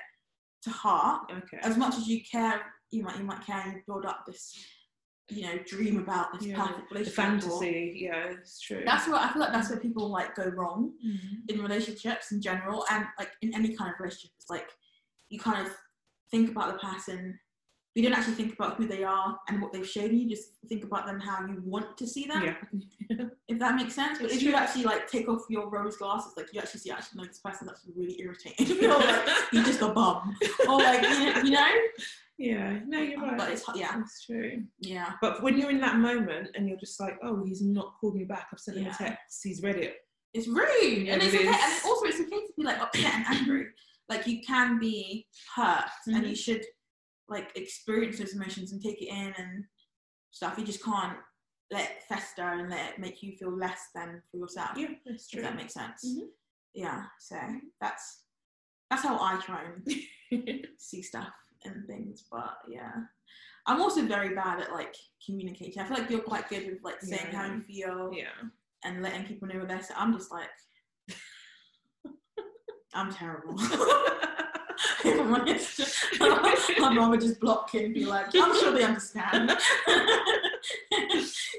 to 0.63 0.69
heart 0.69 1.31
okay. 1.31 1.59
as 1.61 1.77
much 1.77 1.95
as 1.95 2.07
you 2.07 2.21
care. 2.31 2.61
You 2.91 3.03
might 3.03 3.17
you 3.17 3.23
might 3.25 3.45
care 3.45 3.61
and 3.65 3.73
you 3.73 3.81
build 3.85 4.05
up 4.05 4.23
this, 4.25 4.55
you 5.29 5.43
know, 5.43 5.57
dream 5.65 5.97
about 5.99 6.31
this 6.33 6.43
Yeah, 6.47 6.55
perfect 6.65 6.89
the 6.89 6.95
relationship. 6.95 7.19
or- 7.19 7.21
fantasy, 7.21 7.97
yeah, 8.01 8.23
it's 8.31 8.61
true. 8.61 8.81
That's 8.85 9.07
what 9.07 9.21
I 9.21 9.31
feel 9.33 9.41
like. 9.41 9.51
That's 9.51 9.69
where 9.69 9.79
people 9.79 10.09
like 10.09 10.35
go 10.35 10.45
wrong 10.45 10.93
Mhm. 11.05 11.49
in 11.49 11.61
relationships 11.61 12.31
in 12.31 12.41
general 12.41 12.85
and 12.91 13.05
like 13.19 13.31
in 13.41 13.53
any 13.53 13.75
kind 13.75 13.91
of 13.93 13.99
relationship 13.99 14.31
it's 14.37 14.49
like 14.49 14.69
you 15.29 15.37
kind 15.39 15.65
of 15.67 15.73
think 16.31 16.49
about 16.51 16.71
the 16.73 16.79
person 16.79 17.37
you 17.95 18.03
don't 18.03 18.13
actually 18.13 18.35
think 18.35 18.53
about 18.53 18.75
who 18.77 18.85
they 18.87 19.03
are 19.03 19.37
and 19.49 19.59
what 19.61 19.73
they've 19.73 19.89
shown 19.89 20.11
you 20.13 20.19
you 20.23 20.29
just 20.29 20.51
think 20.69 20.83
about 20.83 21.05
them 21.07 21.19
how 21.19 21.43
you 21.47 21.59
want 21.65 21.97
to 21.97 22.05
see 22.05 22.25
them 22.27 22.43
yeah. 22.43 23.25
if 23.49 23.57
that 23.59 23.75
makes 23.75 23.95
sense 23.95 24.19
but 24.19 24.25
It's 24.27 24.35
if 24.35 24.43
you 24.43 24.53
actually 24.53 24.83
like 24.83 25.09
take 25.09 25.27
off 25.27 25.41
your 25.49 25.67
rose 25.69 25.97
glasses 25.97 26.33
like 26.37 26.53
you 26.53 26.59
actually 26.61 26.79
see 26.81 26.91
actually 26.91 27.21
no 27.21 27.27
this 27.27 27.39
person's 27.39 27.71
actually 27.71 27.93
really 27.95 28.15
irritating 28.21 28.85
or 28.89 28.99
like 28.99 29.27
you're 29.51 29.63
just 29.63 29.81
a 29.81 29.89
bum 29.89 30.35
or 30.69 30.77
like 30.77 31.01
you 31.01 31.09
know, 31.33 31.41
you 31.41 31.51
know? 31.51 31.71
Yeah, 32.37 32.79
no, 32.85 32.99
you're 32.99 33.19
right. 33.21 33.37
but 33.37 33.51
it's 33.51 33.63
yeah 33.75 33.95
That's 33.97 34.25
true. 34.25 34.63
yeah 34.79 35.13
But 35.21 35.41
when 35.43 35.57
you're 35.57 35.69
in 35.71 35.81
that 35.81 35.97
moment 35.97 36.49
and 36.55 36.67
you're 36.67 36.77
just 36.77 36.99
like, 36.99 37.17
oh, 37.23 37.43
he's 37.45 37.61
not 37.61 37.95
called 37.99 38.15
me 38.15 38.23
back. 38.25 38.47
I've 38.53 38.59
sent 38.59 38.77
him 38.77 38.85
Yeah. 38.85 38.93
a 38.93 38.97
text. 38.97 39.41
He's 39.43 39.61
read 39.63 39.77
it. 39.77 39.95
it's 40.33 40.47
rude 40.47 41.05
Yeah, 41.07 41.13
and 41.13 41.23
it's 41.23 41.33
it 41.33 41.41
okay 41.41 41.49
is. 41.49 41.55
and 41.63 41.85
also 41.85 42.05
it's 42.05 42.19
okay 42.19 42.29
to 42.45 42.53
be 42.57 42.63
like 42.63 42.79
upset 42.79 43.13
and 43.13 43.25
angry 43.27 43.67
like 44.09 44.27
you 44.27 44.41
can 44.41 44.77
be 44.79 45.27
hurt 45.55 45.89
and 46.07 46.23
Mhm. 46.23 46.29
you 46.29 46.35
should 46.35 46.63
like 47.27 47.51
experience 47.55 48.19
those 48.19 48.33
emotions 48.35 48.71
and 48.71 48.81
take 48.81 49.01
it 49.01 49.07
in 49.09 49.33
and 49.37 49.65
stuff 50.31 50.57
you 50.57 50.63
just 50.65 50.83
can't 50.83 51.17
let 51.71 51.89
it 51.91 52.03
fester 52.07 52.43
and 52.43 52.69
let 52.69 52.91
it 52.93 52.99
make 52.99 53.21
you 53.23 53.35
feel 53.35 53.51
less 53.51 53.89
than 53.95 54.21
for 54.31 54.37
yourself 54.37 54.77
Yeah, 54.77 54.89
that's 55.05 55.27
true. 55.27 55.39
if 55.41 55.45
that 55.45 55.55
makes 55.55 55.73
sense 55.73 56.05
Mhm. 56.05 56.27
yeah 56.73 57.05
so 57.19 57.37
that's 57.81 58.23
that's 58.89 59.03
how 59.03 59.17
i 59.19 59.37
try 59.41 59.63
and 59.63 59.81
see 60.77 61.01
stuff 61.01 61.33
and 61.67 61.85
things 61.87 62.23
but 62.31 62.57
yeah 62.67 62.91
i'm 63.65 63.81
also 63.81 64.01
very 64.05 64.33
bad 64.35 64.61
at 64.61 64.71
like 64.71 64.95
communicating 65.25 65.81
i 65.81 65.85
feel 65.85 65.97
like 65.97 66.09
you're 66.09 66.19
quite 66.19 66.49
good 66.49 66.65
with 66.65 66.83
like 66.83 67.01
saying 67.01 67.27
how 67.33 67.45
you 67.45 67.61
feel 67.61 68.11
yeah. 68.13 68.25
and 68.83 69.01
letting 69.01 69.25
people 69.25 69.47
know 69.47 69.59
what 69.59 69.67
they're 69.67 69.81
saying. 69.81 69.99
I'm 69.99 70.13
just 70.13 70.31
like, 70.31 70.49
I'm 72.93 73.11
terrible. 73.11 73.55
if 75.05 75.19
I'm 75.19 75.33
honest, 75.33 75.81
I'd 76.21 77.21
just 77.21 77.39
block 77.39 77.73
and 77.73 77.93
be 77.93 78.05
like, 78.05 78.27
I'm 78.35 78.59
sure 78.59 78.71
they 78.73 78.83
understand. 78.83 79.51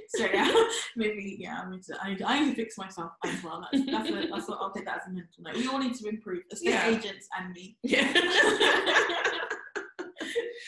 so 0.08 0.26
yeah, 0.32 0.52
maybe 0.96 1.36
yeah, 1.38 1.62
I 1.64 1.70
need 1.70 1.82
to, 1.84 1.96
I 2.00 2.10
need 2.10 2.18
to, 2.18 2.28
I 2.28 2.40
need 2.40 2.50
to 2.50 2.56
fix 2.56 2.78
myself 2.78 3.12
as 3.24 3.42
well. 3.42 3.66
That's 3.72 3.86
that's, 3.90 4.10
a, 4.10 4.28
that's 4.30 4.48
what 4.48 4.58
I'll 4.60 4.72
take 4.72 4.84
that 4.84 5.02
as 5.02 5.08
a 5.08 5.10
mental 5.10 5.42
note. 5.42 5.56
We 5.56 5.66
all 5.68 5.78
need 5.78 5.94
to 5.94 6.08
improve, 6.08 6.42
estate 6.50 6.70
Yeah. 6.70 6.88
agents 6.88 7.28
and 7.38 7.52
me. 7.52 7.76
Yeah. 7.82 8.12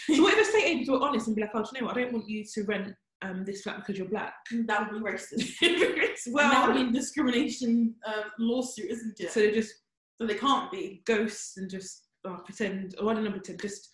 So 0.07 0.23
what 0.23 0.35
if 0.35 0.47
estate 0.47 0.65
agents 0.65 0.91
were 0.91 1.01
honest 1.01 1.27
and 1.27 1.37
be 1.37 1.43
like, 1.43 1.51
oh, 1.55 1.63
do 1.63 1.71
you 1.75 1.81
know 1.81 1.87
what? 1.87 1.97
I 1.97 2.03
don't 2.03 2.13
want 2.13 2.29
you 2.29 2.45
to 2.45 2.63
rent 2.65 2.95
um, 3.23 3.45
this 3.45 3.63
flat 3.63 3.77
because 3.77 3.99
you're 3.99 4.09
black. 4.09 4.35
that 4.67 4.93
would 4.93 5.03
be 5.03 5.11
racist. 5.11 5.53
well, 6.33 6.51
that 6.51 6.69
would 6.69 6.77
be 6.77 6.89
a 6.89 7.01
discrimination 7.01 7.95
uh, 8.07 8.23
lawsuit, 8.39 8.91
isn't 8.91 9.21
it? 9.21 9.31
so 9.31 9.41
they 9.41 9.53
just 9.53 9.75
so 10.21 10.27
they 10.27 10.35
can't 10.35 10.71
be. 10.71 11.03
ghosts 11.07 11.57
and 11.57 11.71
just 11.71 12.09
oh, 12.25 12.39
pretend, 12.45 12.95
or 13.01 13.11
I 13.11 13.15
don't 13.15 13.25
know, 13.25 13.31
pretend, 13.31 13.61
just 13.61 13.91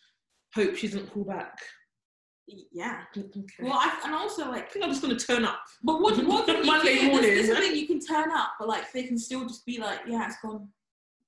hope 0.55 0.77
she 0.77 0.89
doesn't 0.89 1.13
call 1.13 1.25
back. 1.25 1.59
Yeah. 2.73 3.03
Okay. 3.17 3.43
Well, 3.61 3.73
I, 3.73 4.01
and 4.05 4.15
also 4.15 4.49
like 4.49 4.65
I 4.65 4.69
think 4.69 4.85
I'm 4.85 4.91
just 4.91 5.03
going 5.03 5.17
to 5.17 5.27
turn 5.27 5.45
up. 5.45 5.61
But 5.83 6.01
what, 6.01 6.17
what 6.25 6.47
can 6.47 6.59
you 6.59 6.65
Monday 6.65 6.99
do? 6.99 7.09
morning, 7.09 7.31
This, 7.31 7.49
this 7.49 7.49
is 7.51 7.57
the 7.57 7.61
thing, 7.61 7.77
you 7.77 7.87
can 7.87 8.01
turn 8.01 8.31
up, 8.31 8.53
but 8.59 8.69
like 8.69 8.93
they 8.93 9.03
can 9.03 9.19
still 9.19 9.43
just 9.43 9.67
be 9.67 9.79
like, 9.79 10.01
yeah, 10.07 10.27
it's 10.27 10.37
gone. 10.41 10.69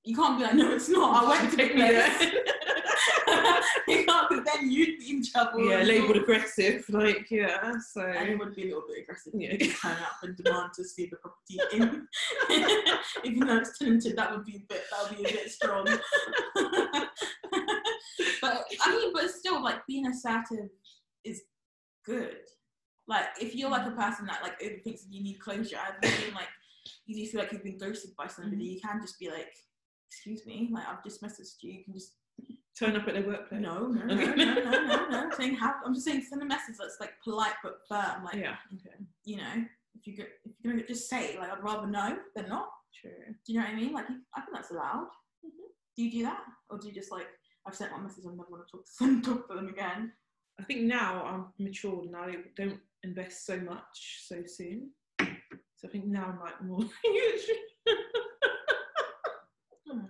You 0.04 0.14
can't 0.14 0.38
be 0.38 0.44
like, 0.44 0.54
no, 0.54 0.72
it's 0.72 0.88
not. 0.88 1.24
I 1.24 1.28
went 1.28 1.50
to 1.50 1.56
Take 1.56 1.74
me 1.74 1.80
there. 1.82 2.32
you 3.88 4.04
can't, 4.04 4.28
because 4.28 4.44
then 4.44 4.70
you'd 4.70 4.98
be 4.98 5.10
in 5.10 5.22
trouble. 5.24 5.68
yeah, 5.68 5.82
labelled 5.82 6.16
aggressive. 6.16 6.84
Like, 6.88 7.30
yeah, 7.30 7.72
so. 7.92 8.02
And 8.02 8.28
it 8.30 8.38
would 8.38 8.54
be 8.54 8.62
a 8.62 8.66
little 8.66 8.84
bit 8.88 9.02
aggressive 9.02 9.32
Yeah. 9.36 9.52
you 9.52 9.72
turn 9.72 9.92
up 9.92 10.22
and 10.22 10.36
demand 10.36 10.72
to 10.74 10.84
see 10.84 11.06
the 11.06 11.16
property 11.16 11.60
in. 11.72 12.06
Even 13.24 13.48
though 13.48 13.58
it's 13.58 13.78
tenanted, 13.78 14.16
that 14.16 14.30
would 14.30 14.44
be 14.44 14.56
a 14.56 14.64
bit, 14.68 14.84
that 14.90 15.08
would 15.08 15.18
be 15.18 15.24
a 15.24 15.32
bit 15.32 15.50
strong. 15.50 15.84
but 18.40 18.64
I 18.80 18.90
mean, 18.90 19.12
but 19.12 19.30
still, 19.30 19.62
like 19.62 19.86
being 19.86 20.06
assertive 20.06 20.70
is 21.24 21.42
good. 22.04 22.38
Like 23.06 23.26
if 23.40 23.54
you're 23.54 23.70
like 23.70 23.86
a 23.86 23.92
person 23.92 24.26
that 24.26 24.42
like 24.42 24.60
overthinks 24.60 25.04
and 25.04 25.14
you 25.14 25.22
need 25.22 25.40
closure, 25.40 25.78
I 25.78 26.06
feel 26.06 26.34
like 26.34 26.48
you 27.06 27.26
feel 27.26 27.40
like 27.40 27.52
you've 27.52 27.64
been 27.64 27.78
ghosted 27.78 28.14
by 28.16 28.26
somebody, 28.26 28.56
mm-hmm. 28.56 28.74
you 28.74 28.80
can 28.80 29.00
just 29.00 29.18
be 29.18 29.30
like, 29.30 29.52
"Excuse 30.10 30.44
me, 30.46 30.68
like 30.72 30.86
I've 30.86 31.02
just 31.02 31.22
messaged 31.22 31.62
you." 31.62 31.72
You 31.72 31.84
can 31.84 31.94
just 31.94 32.12
Turn 32.78 32.96
up 32.96 33.08
at 33.08 33.14
their 33.14 33.26
workplace. 33.26 33.60
no, 33.60 33.88
no, 33.88 34.04
no, 34.04 34.14
no, 34.14 34.34
no, 34.34 34.86
no, 34.86 35.08
no. 35.08 35.30
Saying 35.36 35.56
have 35.56 35.76
I'm 35.84 35.94
just 35.94 36.06
saying 36.06 36.22
send 36.22 36.42
a 36.42 36.44
message 36.44 36.76
that's 36.78 36.98
like 37.00 37.12
polite 37.24 37.54
but 37.62 37.78
firm. 37.88 38.24
Like 38.24 38.36
Yeah, 38.36 38.56
okay. 38.74 38.96
you 39.24 39.36
know, 39.38 39.64
if 39.94 40.06
you 40.06 40.16
go, 40.16 40.24
if 40.44 40.52
you're 40.62 40.72
gonna 40.74 40.86
just 40.86 41.08
say 41.08 41.36
like 41.38 41.50
I'd 41.50 41.62
rather 41.62 41.86
no 41.86 42.16
than 42.36 42.48
not. 42.48 42.68
True. 43.00 43.10
Do 43.46 43.52
you 43.52 43.58
know 43.58 43.64
what 43.66 43.74
I 43.74 43.76
mean? 43.76 43.92
Like 43.92 44.06
I 44.36 44.40
think 44.40 44.52
that's 44.54 44.70
allowed. 44.70 45.08
Mm-hmm. 45.44 45.70
Do 45.96 46.02
you 46.04 46.10
do 46.10 46.22
that, 46.24 46.40
or 46.70 46.78
do 46.78 46.88
you 46.88 46.94
just 46.94 47.10
like 47.10 47.26
I've 47.66 47.74
sent 47.74 47.92
one 47.92 48.04
message, 48.04 48.24
I 48.26 48.30
never 48.30 48.48
want 48.48 48.66
to 48.66 48.70
talk 48.70 48.84
to 48.86 49.04
them, 49.04 49.22
talk 49.22 49.48
to 49.48 49.54
them 49.54 49.68
again? 49.68 50.12
I 50.60 50.64
think 50.64 50.82
now 50.82 51.22
I'm 51.24 51.64
matured 51.64 52.06
and 52.06 52.16
I 52.16 52.36
don't 52.56 52.80
invest 53.04 53.46
so 53.46 53.58
much 53.58 54.24
so 54.26 54.42
soon. 54.46 54.90
So 55.20 55.86
I 55.86 55.88
think 55.88 56.06
now 56.06 56.26
I'm 56.32 56.40
like 56.40 56.62
more. 56.62 56.80
Hmm. 59.90 60.00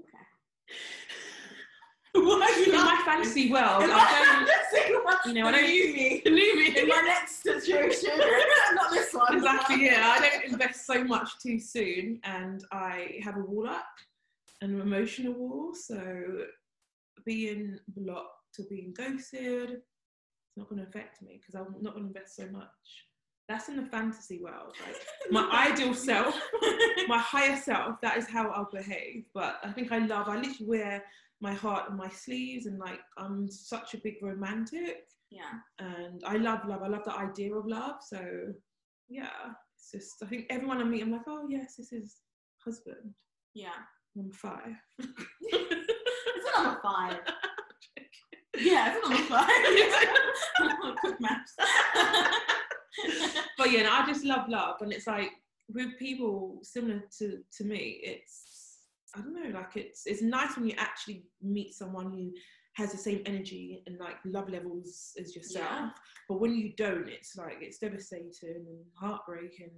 Okay. 0.00 0.24
Why 0.66 1.94
are 1.94 2.00
you 2.00 2.03
in 2.66 2.72
my 2.72 3.02
fantasy 3.04 3.50
world? 3.50 3.82
In 3.82 3.90
I 3.90 3.94
my- 3.94 4.46
don't. 4.46 4.50
You 5.26 5.32
know, 5.32 5.46
I 5.46 5.52
don't. 5.52 5.62
Believe 6.24 6.56
me. 6.56 6.76
In 6.78 6.88
my 6.88 7.02
next 7.06 7.42
situation, 7.42 8.10
not 8.74 8.90
this 8.90 9.12
one. 9.14 9.36
Exactly. 9.36 9.86
Yeah, 9.86 10.14
I 10.16 10.20
don't 10.20 10.52
invest 10.52 10.86
so 10.86 11.02
much 11.04 11.38
too 11.42 11.58
soon, 11.58 12.20
and 12.24 12.64
I 12.72 13.18
have 13.22 13.36
a 13.36 13.40
wall 13.40 13.66
up, 13.66 13.86
an 14.60 14.78
emotional 14.80 15.32
wall. 15.32 15.74
So 15.74 16.44
being 17.24 17.78
blocked 17.88 18.58
or 18.58 18.66
being 18.68 18.92
ghosted, 18.94 19.70
it's 19.70 20.56
not 20.56 20.68
going 20.68 20.82
to 20.82 20.88
affect 20.88 21.22
me 21.22 21.40
because 21.40 21.54
I'm 21.54 21.74
not 21.80 21.94
going 21.94 22.04
to 22.04 22.08
invest 22.08 22.36
so 22.36 22.46
much. 22.52 22.68
That's 23.48 23.68
in 23.68 23.76
the 23.76 23.84
fantasy 23.86 24.40
world. 24.42 24.74
Like 24.86 24.96
my 25.30 25.68
ideal 25.70 25.92
self, 26.10 26.34
my 27.08 27.18
higher 27.18 27.56
self. 27.56 28.00
That 28.00 28.16
is 28.16 28.26
how 28.26 28.48
I'll 28.50 28.70
behave. 28.72 29.24
But 29.34 29.58
I 29.62 29.70
think 29.70 29.92
I 29.92 29.98
love. 29.98 30.28
I 30.28 30.36
literally 30.36 30.66
wear 30.66 31.02
my 31.40 31.52
heart 31.52 31.90
on 31.90 31.96
my 31.96 32.08
sleeves, 32.08 32.64
and 32.66 32.78
like 32.78 33.00
I'm 33.18 33.50
such 33.50 33.92
a 33.94 33.98
big 33.98 34.14
romantic 34.22 35.04
Yeah. 35.30 35.58
and 35.78 36.22
I 36.26 36.36
love 36.36 36.60
love. 36.66 36.82
I 36.82 36.88
love 36.88 37.04
the 37.04 37.14
idea 37.14 37.54
of 37.54 37.66
love. 37.66 37.96
So 38.08 38.20
yeah, 39.10 39.28
it's 39.76 39.90
just 39.92 40.22
I 40.22 40.26
think 40.26 40.46
everyone 40.48 40.80
I 40.80 40.84
meet, 40.84 41.02
I'm 41.02 41.12
like, 41.12 41.28
oh 41.28 41.46
yes, 41.48 41.74
this 41.76 41.92
is 41.92 42.16
husband 42.64 43.12
Yeah. 43.54 43.76
number 44.16 44.34
five. 44.34 44.74
It's 45.42 46.58
a 46.58 46.62
number 46.62 46.80
five. 46.82 47.18
Yeah, 48.56 48.94
it's 48.94 49.04
a 49.04 49.10
number 49.10 49.26
five. 49.26 50.96
Quick 51.00 51.20
maths. 51.20 51.56
but 53.58 53.70
yeah, 53.70 53.82
no, 53.82 53.92
I 53.92 54.06
just 54.06 54.24
love 54.24 54.48
love, 54.48 54.76
and 54.82 54.92
it's 54.92 55.06
like 55.06 55.30
with 55.68 55.98
people 55.98 56.58
similar 56.62 57.02
to 57.18 57.38
to 57.56 57.64
me, 57.64 58.00
it's 58.02 58.80
I 59.16 59.20
don't 59.20 59.34
know, 59.34 59.58
like 59.58 59.76
it's 59.76 60.06
it's 60.06 60.22
nice 60.22 60.56
when 60.56 60.66
you 60.66 60.74
actually 60.78 61.24
meet 61.42 61.74
someone 61.74 62.10
who 62.12 62.32
has 62.74 62.90
the 62.90 62.98
same 62.98 63.22
energy 63.24 63.82
and 63.86 63.98
like 64.00 64.16
love 64.24 64.48
levels 64.48 65.12
as 65.20 65.34
yourself. 65.36 65.66
Yeah. 65.70 65.90
But 66.28 66.40
when 66.40 66.54
you 66.54 66.72
don't, 66.76 67.08
it's 67.08 67.36
like 67.36 67.58
it's 67.60 67.78
devastating 67.78 68.30
and 68.42 68.84
heartbreaking. 68.94 69.70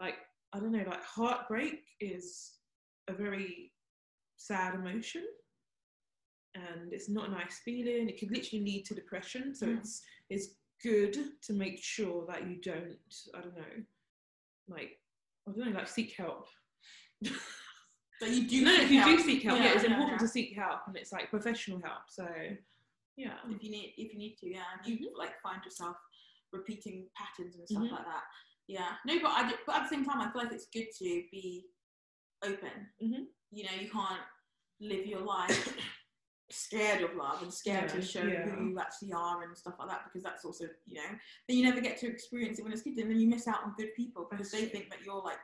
Like 0.00 0.16
I 0.52 0.58
don't 0.58 0.72
know, 0.72 0.84
like 0.86 1.04
heartbreak 1.04 1.84
is 2.00 2.52
a 3.08 3.12
very 3.12 3.72
sad 4.36 4.74
emotion. 4.74 5.24
And 6.54 6.92
it's 6.92 7.08
not 7.08 7.28
a 7.28 7.32
nice 7.32 7.60
feeling. 7.64 8.08
It 8.08 8.18
could 8.20 8.30
literally 8.30 8.64
lead 8.64 8.84
to 8.86 8.94
depression. 8.94 9.54
So 9.54 9.66
Mm. 9.66 9.78
it's 9.78 10.02
it's 10.28 10.48
good 10.82 11.16
to 11.46 11.52
make 11.52 11.82
sure 11.82 12.26
that 12.26 12.46
you 12.48 12.56
don't, 12.60 12.96
I 13.34 13.40
don't 13.40 13.56
know, 13.56 13.62
like 14.68 14.98
I 15.48 15.52
don't 15.52 15.70
know, 15.72 15.78
like 15.78 15.88
seek 15.88 16.14
help. 16.16 16.46
But 18.20 18.30
you 18.30 18.46
do. 18.46 18.62
no, 18.64 18.70
seek 18.76 18.82
if 18.84 18.90
you 18.92 19.00
help. 19.00 19.16
do 19.16 19.22
seek 19.24 19.42
help, 19.42 19.58
yeah, 19.58 19.72
it's 19.74 19.82
yeah, 19.82 19.90
important 19.90 20.20
yeah. 20.20 20.26
to 20.26 20.28
seek 20.28 20.54
help, 20.56 20.80
and 20.86 20.96
it's 20.96 21.12
like 21.12 21.28
professional 21.30 21.80
help. 21.82 22.02
So, 22.08 22.24
yeah, 23.16 23.34
if 23.50 23.62
you 23.64 23.70
need 23.70 23.94
if 23.96 24.12
you 24.12 24.18
need 24.18 24.36
to, 24.40 24.48
yeah, 24.48 24.62
and 24.84 24.86
you 25.00 25.10
like 25.18 25.32
find 25.42 25.64
yourself 25.64 25.96
repeating 26.52 27.08
patterns 27.16 27.56
and 27.56 27.68
stuff 27.68 27.82
Mhm. 27.82 27.90
like 27.92 28.04
that. 28.04 28.22
Yeah, 28.68 28.90
no, 29.06 29.18
but 29.20 29.30
I 29.32 29.52
but 29.66 29.74
at 29.76 29.82
the 29.84 29.88
same 29.88 30.04
time, 30.04 30.20
I 30.20 30.30
feel 30.30 30.42
like 30.42 30.52
it's 30.52 30.66
good 30.72 30.86
to 30.98 31.04
be 31.32 31.66
open. 32.44 32.88
Mhm. 33.02 33.26
You 33.50 33.64
know, 33.64 33.72
you 33.80 33.90
can't 33.90 34.20
live 34.80 35.06
your 35.06 35.20
life 35.22 35.76
scared 36.52 37.02
of 37.02 37.14
love 37.16 37.42
and 37.42 37.52
scared 37.52 37.84
Yeah, 37.90 37.96
to 37.96 38.02
show 38.02 38.22
yeah. 38.24 38.46
who 38.48 38.68
you 38.70 38.78
actually 38.80 39.12
are 39.12 39.42
and 39.42 39.56
stuff 39.56 39.74
like 39.78 39.88
that 39.88 40.02
because 40.04 40.22
that's 40.22 40.44
also 40.44 40.64
you 40.86 40.94
know 40.96 41.08
then 41.48 41.56
you 41.56 41.64
never 41.64 41.80
get 41.80 41.98
to 42.00 42.06
experience 42.08 42.58
it 42.58 42.62
when 42.62 42.72
it's 42.72 42.82
good 42.82 42.96
and 42.98 43.10
then 43.10 43.18
you 43.20 43.28
miss 43.28 43.48
out 43.48 43.64
on 43.64 43.74
good 43.76 43.94
people 43.94 44.26
because 44.30 44.50
they 44.50 44.66
think 44.66 44.90
that 44.90 44.98
you're 45.04 45.22
like 45.22 45.38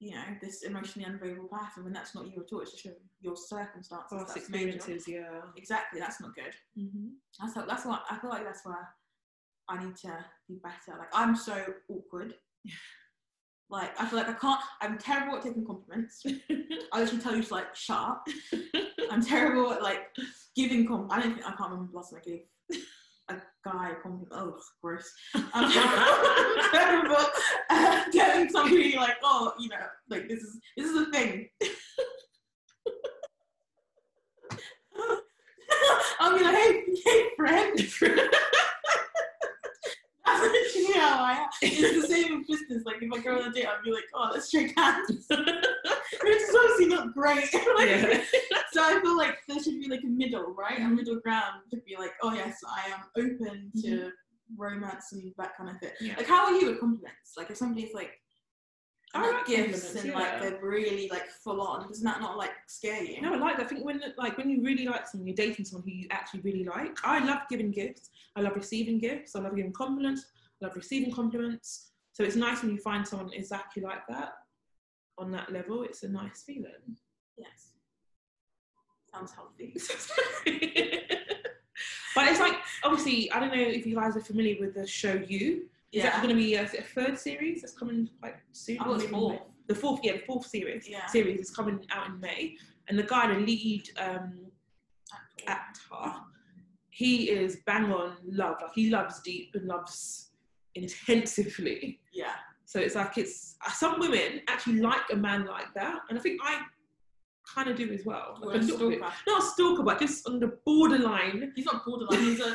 you 0.00 0.12
know 0.14 0.24
this 0.40 0.62
emotionally 0.62 1.06
unavailable 1.06 1.48
person 1.48 1.84
when 1.84 1.92
that's 1.92 2.14
not 2.14 2.26
you 2.26 2.42
at 2.42 2.52
all 2.52 2.60
it's 2.60 2.72
just 2.72 2.84
True. 2.84 2.92
your 3.20 3.36
circumstances 3.36 4.08
past 4.10 4.34
that's 4.34 4.48
made 4.50 4.60
you. 4.62 4.68
experiences, 4.74 5.08
yeah. 5.08 5.40
exactly 5.56 6.00
that's 6.00 6.20
not 6.20 6.34
good 6.34 6.54
Mm-hmm. 6.78 7.08
that's 7.40 7.54
how, 7.54 7.64
that's 7.66 7.84
what 7.84 8.02
I 8.10 8.16
feel 8.18 8.30
like 8.30 8.44
that's 8.44 8.64
where 8.64 8.88
I 9.68 9.84
need 9.84 9.94
to 9.98 10.12
be 10.48 10.56
better. 10.64 10.98
Like 10.98 11.10
I'm 11.14 11.36
so 11.36 11.54
awkward. 11.88 12.34
Like 13.70 13.98
I 14.00 14.06
feel 14.06 14.18
like 14.18 14.28
I 14.28 14.32
can't. 14.32 14.60
I'm 14.80 14.98
terrible 14.98 15.36
at 15.36 15.44
taking 15.44 15.64
compliments. 15.64 16.22
I 16.92 17.00
literally 17.00 17.22
tell 17.22 17.36
you 17.36 17.42
to 17.42 17.54
like 17.54 17.74
shut 17.76 17.96
up. 17.96 18.26
I'm 19.10 19.24
terrible 19.24 19.72
at 19.72 19.82
like 19.82 20.00
giving 20.56 20.86
com. 20.86 21.06
I 21.10 21.20
don't 21.20 21.34
think 21.34 21.46
I 21.46 21.52
can't 21.52 21.70
remember 21.70 21.92
the 21.92 21.96
last 21.98 22.10
time 22.10 22.20
I 22.24 22.28
gave 22.28 22.40
a 23.28 23.34
guy 23.64 23.90
a 23.90 23.94
compliment. 23.94 24.28
Oh, 24.32 24.56
gross. 24.82 25.08
I'm 25.54 25.70
terrible, 26.72 27.16
at 27.70 28.08
uh, 28.08 28.10
telling 28.12 28.48
somebody 28.48 28.96
like, 28.96 29.16
oh, 29.22 29.52
you 29.60 29.68
know, 29.68 29.76
like 30.08 30.28
this 30.28 30.40
is 30.40 30.58
this 30.76 30.86
is 30.90 31.06
a 31.06 31.10
thing. 31.12 31.48
I'll 36.18 36.36
be 36.36 36.44
like, 36.44 36.56
hey, 36.56 36.84
hey, 37.04 37.26
friend. 37.36 37.78
That's 40.26 40.42
literally 40.42 40.92
how 40.98 41.24
I 41.24 41.32
am. 41.32 41.48
It's 41.62 42.02
the 42.02 42.14
same 42.14 42.38
with 42.38 42.46
business. 43.10 43.26
Like 43.26 43.36
if 43.36 43.36
I 43.36 43.40
go 43.40 43.44
on 43.44 43.50
a 43.50 43.54
date, 43.54 43.66
I'd 43.66 43.84
be 43.84 43.92
like, 43.92 44.04
oh, 44.14 44.30
let's 44.32 44.50
shake 44.50 44.76
hands. 44.76 45.10
Is 45.10 45.26
obviously 45.30 46.86
not 46.86 47.14
great. 47.14 47.48
Like, 47.76 47.88
yeah. 47.88 48.22
So 48.72 48.82
I 48.84 49.00
feel 49.00 49.16
like 49.16 49.38
there 49.48 49.60
should 49.60 49.80
be 49.80 49.88
like 49.88 50.04
a 50.04 50.06
middle, 50.06 50.54
right? 50.54 50.80
A 50.80 50.88
middle 50.88 51.18
ground 51.18 51.62
to 51.70 51.76
be 51.78 51.96
like, 51.98 52.12
oh 52.22 52.32
yes, 52.32 52.58
I 52.66 52.90
am 52.90 53.00
open 53.16 53.72
mm-hmm. 53.76 53.80
to 53.80 54.10
romance 54.56 55.12
and 55.12 55.32
that 55.38 55.56
kind 55.56 55.70
of 55.70 55.78
thing. 55.80 55.90
Yeah. 56.00 56.14
Like 56.16 56.28
how 56.28 56.46
are 56.46 56.52
you 56.52 56.70
with 56.70 56.80
compliments? 56.80 57.34
Like 57.36 57.50
if 57.50 57.56
somebody's 57.56 57.94
like 57.94 58.20
I 59.12 59.22
like 59.22 59.32
like 59.32 59.46
gifts 59.46 59.94
and 59.96 60.12
like 60.12 60.40
they're 60.40 60.60
really 60.62 61.08
like 61.08 61.26
full 61.26 61.60
on, 61.60 61.88
Doesn't 61.88 62.04
that 62.04 62.20
not 62.20 62.36
like 62.36 62.52
scare 62.68 63.02
you? 63.02 63.20
No, 63.20 63.34
I 63.34 63.38
like 63.38 63.56
that. 63.56 63.66
I 63.66 63.68
think 63.68 63.84
when 63.84 64.00
like 64.16 64.38
when 64.38 64.48
you 64.48 64.62
really 64.62 64.86
like 64.86 65.08
someone, 65.08 65.26
you're 65.26 65.34
dating 65.34 65.64
someone 65.64 65.82
who 65.84 65.92
you 65.92 66.06
actually 66.10 66.40
really 66.40 66.64
like. 66.64 66.96
I 67.02 67.24
love 67.24 67.40
giving 67.50 67.72
gifts. 67.72 68.10
I 68.36 68.42
love 68.42 68.54
receiving 68.54 69.00
gifts. 69.00 69.34
I 69.34 69.40
love 69.40 69.56
giving 69.56 69.72
compliments. 69.72 70.26
I 70.62 70.66
love 70.66 70.76
receiving 70.76 71.12
compliments. 71.12 71.89
So 72.12 72.24
it's 72.24 72.36
nice 72.36 72.62
when 72.62 72.72
you 72.72 72.78
find 72.78 73.06
someone 73.06 73.32
exactly 73.32 73.82
like 73.82 74.06
that 74.08 74.32
on 75.18 75.30
that 75.32 75.52
level. 75.52 75.82
It's 75.82 76.02
a 76.02 76.08
nice 76.08 76.42
feeling. 76.42 76.96
Yes. 77.36 77.72
Sounds 79.12 79.32
healthy. 79.32 79.74
but 82.14 82.28
it's 82.28 82.40
like 82.40 82.54
obviously 82.84 83.30
I 83.32 83.40
don't 83.40 83.54
know 83.54 83.60
if 83.62 83.86
you 83.86 83.94
guys 83.96 84.16
are 84.16 84.20
familiar 84.20 84.56
with 84.60 84.74
the 84.74 84.86
show 84.86 85.14
You. 85.14 85.68
Is 85.92 86.04
Yeah. 86.04 86.10
that 86.10 86.22
going 86.22 86.28
to 86.36 86.40
be 86.40 86.54
a, 86.54 86.62
a 86.62 86.66
third 86.82 87.18
series 87.18 87.62
that's 87.62 87.76
coming 87.76 88.08
quite 88.20 88.36
soon? 88.52 88.78
Was 88.86 89.02
Maybe 89.10 89.40
The 89.66 89.74
fourth, 89.74 90.00
yeah, 90.04 90.12
the 90.12 90.18
fourth 90.20 90.46
series. 90.46 90.88
Yeah. 90.88 91.06
Series 91.06 91.40
is 91.40 91.50
coming 91.50 91.84
out 91.90 92.06
in 92.08 92.20
May, 92.20 92.56
and 92.88 92.96
the 92.98 93.02
guy, 93.02 93.32
the 93.34 93.40
lead 93.40 93.88
um, 93.98 94.34
actor, 95.48 96.12
he 96.90 97.30
is 97.30 97.56
bang 97.66 97.90
on 97.92 98.16
love. 98.24 98.56
Like 98.62 98.72
he 98.74 98.90
loves 98.90 99.20
deep 99.20 99.50
and 99.54 99.66
loves 99.66 100.29
intensively. 100.74 102.00
Yeah. 102.12 102.32
So 102.64 102.78
it's 102.80 102.94
like 102.94 103.18
it's 103.18 103.56
uh, 103.66 103.70
some 103.72 103.98
women 103.98 104.40
actually 104.48 104.80
like 104.80 105.02
a 105.12 105.16
man 105.16 105.44
like 105.46 105.72
that, 105.74 106.00
and 106.08 106.18
I 106.18 106.22
think 106.22 106.40
I 106.44 106.60
kind 107.52 107.68
of 107.68 107.76
do 107.76 107.90
as 107.92 108.04
well. 108.04 108.38
Like 108.40 108.56
a 108.56 108.60
a 108.60 108.62
little 108.62 108.90
bit. 108.90 109.00
Not 109.26 109.42
a 109.42 109.44
stalker, 109.44 109.82
but 109.82 109.98
just 109.98 110.28
on 110.28 110.38
the 110.38 110.56
borderline. 110.64 111.52
He's 111.56 111.64
not 111.66 111.84
borderline, 111.84 112.22
he's 112.22 112.38
a 112.40 112.54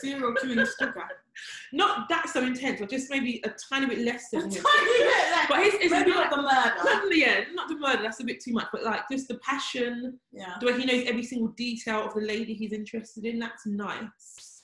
serial 0.00 0.32
killing 0.40 0.64
stalker. 0.64 1.04
Not 1.72 2.08
that 2.10 2.28
so 2.28 2.42
intense, 2.42 2.80
but 2.80 2.90
just 2.90 3.08
maybe 3.08 3.40
a 3.44 3.50
tiny 3.70 3.86
bit 3.86 3.98
less 4.00 4.28
than 4.30 4.50
him. 4.50 4.62
but 4.62 5.48
But 5.48 5.62
his 5.62 5.74
is 5.74 5.90
maybe 5.90 6.10
not 6.10 6.30
not 6.30 6.36
the 6.36 6.42
murder. 6.42 6.74
not 7.06 7.16
yeah, 7.16 7.40
not 7.54 7.68
the 7.68 7.76
murder. 7.78 8.02
That's 8.02 8.20
a 8.20 8.24
bit 8.24 8.42
too 8.42 8.52
much. 8.52 8.66
But 8.72 8.82
like 8.84 9.02
just 9.10 9.28
the 9.28 9.38
passion, 9.38 10.18
Yeah. 10.32 10.56
the 10.60 10.66
way 10.66 10.78
he 10.80 10.84
knows 10.84 11.06
every 11.06 11.22
single 11.22 11.48
detail 11.48 12.04
of 12.06 12.14
the 12.14 12.20
lady 12.20 12.52
he's 12.52 12.72
interested 12.72 13.24
in. 13.24 13.38
That's 13.38 13.64
nice. 13.66 14.59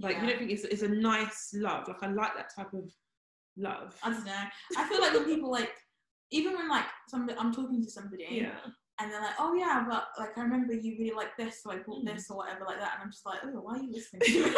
Like 0.00 0.16
you 0.20 0.26
don't 0.28 0.38
think 0.38 0.50
it's, 0.50 0.64
it's 0.64 0.82
a 0.82 0.88
nice 0.88 1.50
love. 1.54 1.86
Like 1.88 2.02
I 2.02 2.06
like 2.08 2.34
that 2.36 2.54
type 2.54 2.72
of 2.72 2.90
love. 3.56 3.96
I 4.02 4.10
don't 4.10 4.24
know. 4.24 4.32
I 4.78 4.88
feel 4.88 5.00
like 5.00 5.12
when 5.12 5.24
people 5.26 5.50
like, 5.50 5.70
even 6.30 6.54
when 6.54 6.68
like 6.68 6.86
somebody, 7.08 7.38
I'm 7.38 7.52
talking 7.52 7.82
to 7.82 7.90
somebody, 7.90 8.26
Yeah. 8.30 8.54
and 9.00 9.12
they're 9.12 9.20
like, 9.20 9.34
"Oh 9.38 9.54
yeah, 9.54 9.84
but 9.88 10.04
like 10.18 10.36
I 10.38 10.42
remember 10.42 10.72
you 10.72 10.96
really 10.98 11.14
like 11.14 11.36
this, 11.36 11.62
so 11.62 11.70
I 11.72 11.76
bought 11.78 12.04
Mm. 12.04 12.14
this 12.14 12.30
or 12.30 12.38
whatever 12.38 12.64
like 12.64 12.78
that," 12.80 12.94
and 12.94 13.02
I'm 13.04 13.10
just 13.10 13.26
like, 13.26 13.40
"Oh, 13.44 13.48
why 13.60 13.74
are 13.74 13.82
you 13.82 13.92
listening?" 13.92 14.22
to 14.22 14.32
me?" 14.32 14.40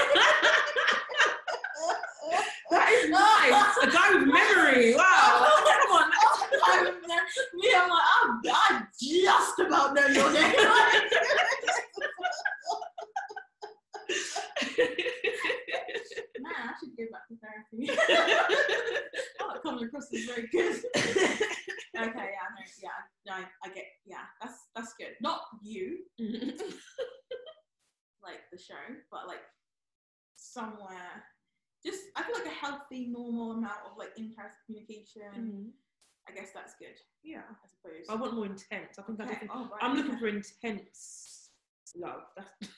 that 2.71 2.89
is 2.93 3.11
nice. 3.11 3.77
A 3.83 3.87
guy 3.91 4.15
with 4.15 4.27
memory. 4.29 4.95
Wow. 4.99 5.49
Come 5.83 5.93
on. 5.97 6.11
Me, 7.55 7.69
I'm 7.77 7.89
like, 7.91 8.03
I'm, 8.23 8.41
I 8.47 8.83
just 9.01 9.59
about 9.59 9.95
know 9.95 10.07
your 10.07 10.33
name. 10.33 10.55
Man, 16.41 16.53
I 16.59 16.73
should 16.79 16.97
go 16.97 17.05
back 17.13 17.27
to 17.29 17.34
therapy. 17.45 17.91
oh, 19.41 19.59
coming 19.63 19.85
across 19.85 20.11
is 20.13 20.25
very 20.27 20.47
good. 20.49 20.77
okay, 20.97 21.13
yeah, 21.97 22.13
no, 22.13 22.23
yeah, 22.83 22.91
no, 23.27 23.35
I, 23.65 23.69
get, 23.69 23.85
yeah, 24.07 24.25
that's 24.41 24.59
that's 24.75 24.95
good. 24.99 25.15
Not 25.21 25.41
you, 25.63 25.99
like 26.19 26.59
the 28.53 28.59
show, 28.59 28.75
but 29.11 29.27
like 29.27 29.43
somewhere. 30.37 31.25
Just, 31.85 32.01
I 32.17 32.23
feel 32.23 32.37
like 32.37 32.47
a 32.47 32.67
healthy, 32.67 33.09
normal 33.13 33.53
amount 33.53 33.81
of 33.85 33.99
like 33.99 34.13
in-person 34.17 34.57
communication. 34.67 35.23
Mhm. 35.37 35.71
I 36.27 36.33
guess 36.33 36.49
that's 36.55 36.75
good, 36.79 36.97
Yeah. 37.23 37.43
I 37.51 37.69
suppose. 37.69 38.07
I 38.09 38.15
want 38.15 38.33
more 38.35 38.47
intense. 38.47 38.99
I 38.99 39.03
think 39.03 39.21
I 39.21 39.27
think, 39.27 39.51
oh, 39.55 39.69
right. 39.71 39.83
I'm 39.83 39.95
looking 39.95 40.17
for 40.17 40.29
intense 40.29 41.35
love. 41.95 42.23
That's 42.37 42.69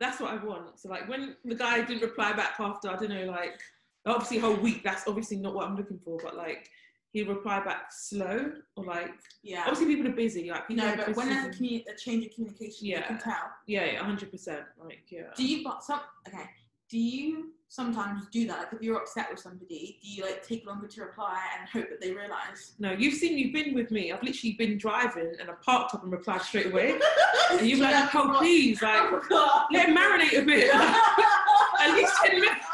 that's 0.00 0.20
what 0.20 0.32
I 0.32 0.44
want. 0.44 0.78
So 0.78 0.88
like 0.88 1.08
when 1.08 1.36
the 1.44 1.54
guy 1.54 1.82
didn't 1.82 2.02
reply 2.02 2.32
back 2.32 2.54
after 2.58 2.90
I 2.90 2.96
don't 2.96 3.10
know 3.10 3.26
like 3.26 3.60
obviously 4.06 4.38
a 4.38 4.40
whole 4.40 4.56
week. 4.56 4.82
That's 4.84 5.06
obviously 5.06 5.36
not 5.38 5.54
what 5.54 5.66
I'm 5.66 5.76
looking 5.76 5.98
for. 6.04 6.18
But 6.22 6.36
like 6.36 6.68
he 7.12 7.22
replied 7.22 7.64
back 7.64 7.92
slow 7.92 8.52
or 8.76 8.84
like 8.84 9.12
Yeah. 9.42 9.60
obviously 9.62 9.86
people 9.94 10.10
are 10.10 10.14
busy. 10.16 10.50
Like 10.50 10.66
people 10.68 10.84
No, 10.84 10.96
but 10.96 11.14
when 11.16 11.28
there's 11.28 11.46
a, 11.56 11.58
commu- 11.62 11.84
a 11.92 11.96
change 11.96 12.26
of 12.26 12.34
communication, 12.34 12.86
yeah. 12.86 12.96
you 12.96 13.00
Yeah. 13.02 13.06
can 13.06 13.18
tell. 13.18 13.50
yeah, 13.66 13.84
yeah 13.92 14.02
hundred 14.04 14.30
percent. 14.30 14.62
Like 14.82 15.02
yeah. 15.08 15.22
Do 15.36 15.46
you, 15.46 15.62
but 15.64 15.82
some, 15.84 16.00
okay, 16.28 16.44
do 16.90 16.98
you 16.98 17.52
sometimes 17.68 18.26
do 18.32 18.46
that? 18.48 18.58
Like 18.58 18.72
if 18.72 18.82
you're 18.82 18.96
upset 18.98 19.28
with 19.30 19.38
somebody, 19.40 19.98
do 20.02 20.08
you 20.08 20.22
like 20.24 20.46
take 20.46 20.66
longer 20.66 20.86
to 20.88 21.00
reply 21.02 21.40
and 21.58 21.68
hope 21.68 21.88
that 21.90 22.00
they 22.00 22.10
realise? 22.12 22.74
No, 22.80 22.90
you've 22.92 23.14
seen 23.14 23.38
you've 23.38 23.52
been 23.52 23.74
with 23.74 23.90
me. 23.92 24.10
I've 24.12 24.22
literally 24.22 24.54
been 24.54 24.76
driving 24.76 25.32
and 25.40 25.48
I 25.48 25.54
parked 25.64 25.94
up 25.94 26.02
and 26.02 26.10
replied 26.12 26.42
straight 26.42 26.66
away. 26.66 26.98
and 27.52 27.66
you're 27.66 27.78
like, 27.78 28.12
oh 28.14 28.34
please, 28.38 28.82
like 28.82 29.00
oh, 29.30 29.66
I 29.70 29.72
let 29.72 29.88
it 29.88 29.96
marinate 29.96 30.42
a 30.42 30.44
bit. 30.44 30.74
At 31.80 31.94
least 31.94 32.12
ten 32.24 32.40
minutes. 32.40 32.66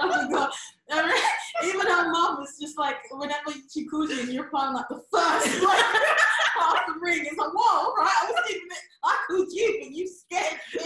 I 0.00 0.24
forgot. 0.26 0.52
I 0.92 1.06
mean, 1.06 1.68
Even 1.74 1.86
her 1.86 2.10
mum 2.10 2.38
was 2.38 2.56
just 2.60 2.76
like, 2.78 2.96
whenever 3.12 3.52
she 3.72 3.86
calls 3.86 4.09
you 4.09 4.09
and 4.20 4.28
you're 4.32 4.48
like 4.52 4.88
the 4.88 5.02
first, 5.12 5.62
like 5.62 5.84
half 6.58 6.86
the 6.86 6.94
ring, 7.00 7.20
it's 7.26 7.36
like, 7.38 7.52
whoa, 7.54 7.78
all 7.86 7.94
right, 7.98 8.12
I 8.22 8.26
was 8.30 8.40
thinking 8.46 8.68
that 8.68 8.78
I 9.04 9.16
called 9.26 9.48
you, 9.50 9.78
but 9.82 9.90
you 9.92 10.06
scared 10.08 10.60
me. 10.74 10.80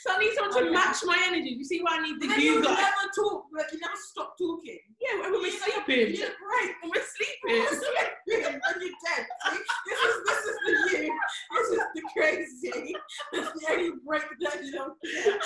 So 0.01 0.13
I 0.13 0.17
need 0.19 0.33
someone 0.33 0.53
to 0.53 0.59
Okay. 0.59 0.69
match 0.71 0.97
my 1.05 1.17
energy. 1.27 1.49
You 1.57 1.63
see 1.63 1.81
why 1.81 1.97
I 1.97 2.01
need 2.03 2.19
the 2.21 2.27
Then 2.27 2.39
you 2.39 2.53
you 2.55 2.63
guys? 2.63 2.77
never 2.77 3.11
talk, 3.15 3.45
like 3.57 3.71
you 3.73 3.79
never 3.79 3.95
stop 3.97 4.35
talking. 4.37 4.79
Yeah, 5.01 5.21
when 5.21 5.31
we're 5.33 5.47
You 5.47 5.51
sleeping. 5.51 6.15
Yeah, 6.15 6.25
right. 6.41 6.73
When 6.81 6.91
we're 6.91 7.03
sleeping. 7.03 7.65
and 7.65 8.81
you're 8.81 8.91
dead. 9.05 9.25
See? 9.51 9.59
This 9.87 9.99
is 9.99 10.15
this 10.25 10.41
is 10.45 10.55
the 10.65 10.71
you. 11.05 11.19
This 11.51 11.67
is 11.69 11.79
the 11.95 12.01
crazy. 12.13 12.95
This 13.33 13.47
is 13.47 13.53
the 13.53 13.71
only 13.71 13.89
breakdown 14.05 14.57
you 14.65 14.71
don't 14.73 14.97
get. 15.01 15.41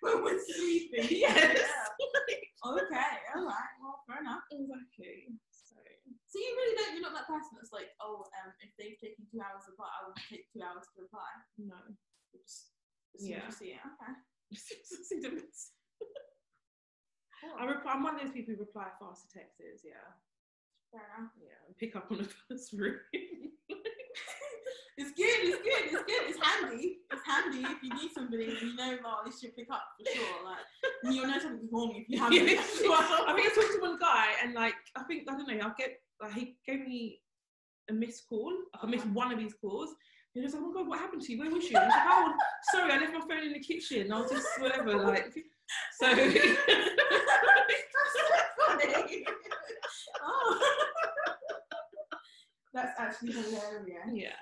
when 0.00 0.22
we're 0.24 0.40
sleeping. 0.48 1.06
Yes. 1.10 1.58
Yeah. 1.58 2.70
Okay. 2.70 3.14
All 3.36 3.46
right. 3.46 3.72
Well, 3.82 4.02
fair 4.06 4.20
enough. 4.20 4.42
Exactly. 4.52 5.28
So, 5.50 5.76
So 6.28 6.38
you 6.38 6.50
really 6.56 6.76
don't. 6.76 6.92
You're 6.94 6.99
not 7.10 7.26
that 7.26 7.26
person 7.26 7.58
that's 7.58 7.74
like, 7.74 7.90
oh, 7.98 8.22
um, 8.38 8.54
if 8.62 8.70
they've 8.78 8.98
taken 9.02 9.26
two 9.26 9.42
hours 9.42 9.66
to 9.66 9.74
reply, 9.74 9.90
I 9.90 10.06
will 10.06 10.14
take 10.30 10.46
two 10.54 10.62
hours 10.62 10.86
to 10.94 11.02
reply. 11.02 11.26
no. 11.58 11.74
You 12.30 12.38
just, 12.38 12.70
as 13.18 13.26
soon 13.26 13.34
as 13.34 13.42
Yeah. 13.42 13.46
you 13.50 13.52
see 13.58 13.70
it. 13.74 13.82
Okay. 13.82 14.14
the. 15.26 15.42
I 17.58 17.64
reply, 17.66 17.92
I'm 17.98 18.02
one 18.06 18.14
of 18.14 18.22
those 18.22 18.30
people 18.32 18.54
who 18.54 18.60
reply 18.60 18.86
fast 19.00 19.26
to 19.26 19.38
texts, 19.38 19.82
yeah. 19.82 20.06
Fair 20.92 21.02
enough. 21.18 21.32
Yeah, 21.40 21.58
and 21.66 21.74
pick 21.78 21.96
up 21.96 22.06
on 22.10 22.18
the 22.18 22.28
first 22.46 22.72
ring. 22.78 22.94
It's 25.00 25.12
good, 25.16 25.48
it's 25.48 25.56
good, 25.64 25.84
it's 25.88 26.04
good, 26.04 26.22
it's 26.28 26.38
handy. 26.44 26.98
It's 27.10 27.22
handy 27.24 27.64
if 27.64 27.82
you 27.82 27.88
need 27.96 28.10
somebody 28.12 28.44
and 28.52 28.60
you 28.60 28.76
know, 28.76 28.98
oh, 29.06 29.22
this 29.24 29.40
should 29.40 29.56
pick 29.56 29.68
up 29.72 29.82
for 29.96 30.04
sure. 30.12 30.44
Like, 30.44 30.60
you'll 31.14 31.26
know 31.26 31.38
something's 31.38 31.72
wrong 31.72 31.94
if 31.96 32.04
you 32.08 32.18
have 32.18 32.30
it. 32.32 32.42
Yeah, 32.44 32.60
I 32.60 33.32
think 33.32 33.48
I 33.50 33.54
talked 33.54 33.72
to 33.72 33.80
one 33.80 33.98
guy 33.98 34.26
and 34.44 34.52
like 34.52 34.74
I 34.96 35.02
think 35.04 35.24
I 35.26 35.32
don't 35.32 35.48
know, 35.48 35.64
I'll 35.66 35.74
get 35.78 35.96
like 36.20 36.32
he 36.34 36.56
gave 36.66 36.86
me 36.86 37.20
a 37.88 37.92
missed 37.92 38.24
call. 38.28 38.52
I 38.80 38.86
missed 38.86 39.04
uh-huh. 39.04 39.14
one 39.14 39.32
of 39.32 39.40
his 39.40 39.54
calls. 39.54 39.90
He 40.34 40.40
was 40.40 40.52
like, 40.54 40.62
Oh 40.62 40.68
my 40.68 40.74
god, 40.74 40.88
what 40.88 40.98
happened 40.98 41.22
to 41.22 41.32
you? 41.32 41.38
Where 41.40 41.50
was 41.50 41.68
you? 41.68 41.76
I 41.76 41.84
was 41.84 41.92
like, 41.92 42.02
oh, 42.08 42.32
sorry, 42.72 42.92
I 42.92 42.98
left 42.98 43.12
my 43.12 43.20
phone 43.20 43.46
in 43.46 43.52
the 43.52 43.60
kitchen. 43.60 44.12
I 44.12 44.20
was 44.20 44.30
just 44.30 44.46
whatever, 44.60 44.96
like 45.06 45.32
so 45.98 46.06
That's 46.14 46.26
so 48.16 48.24
funny. 48.58 49.24
oh. 50.22 50.76
That's 52.74 53.00
actually 53.00 53.32
hilarious. 53.32 54.14
yeah. 54.14 54.38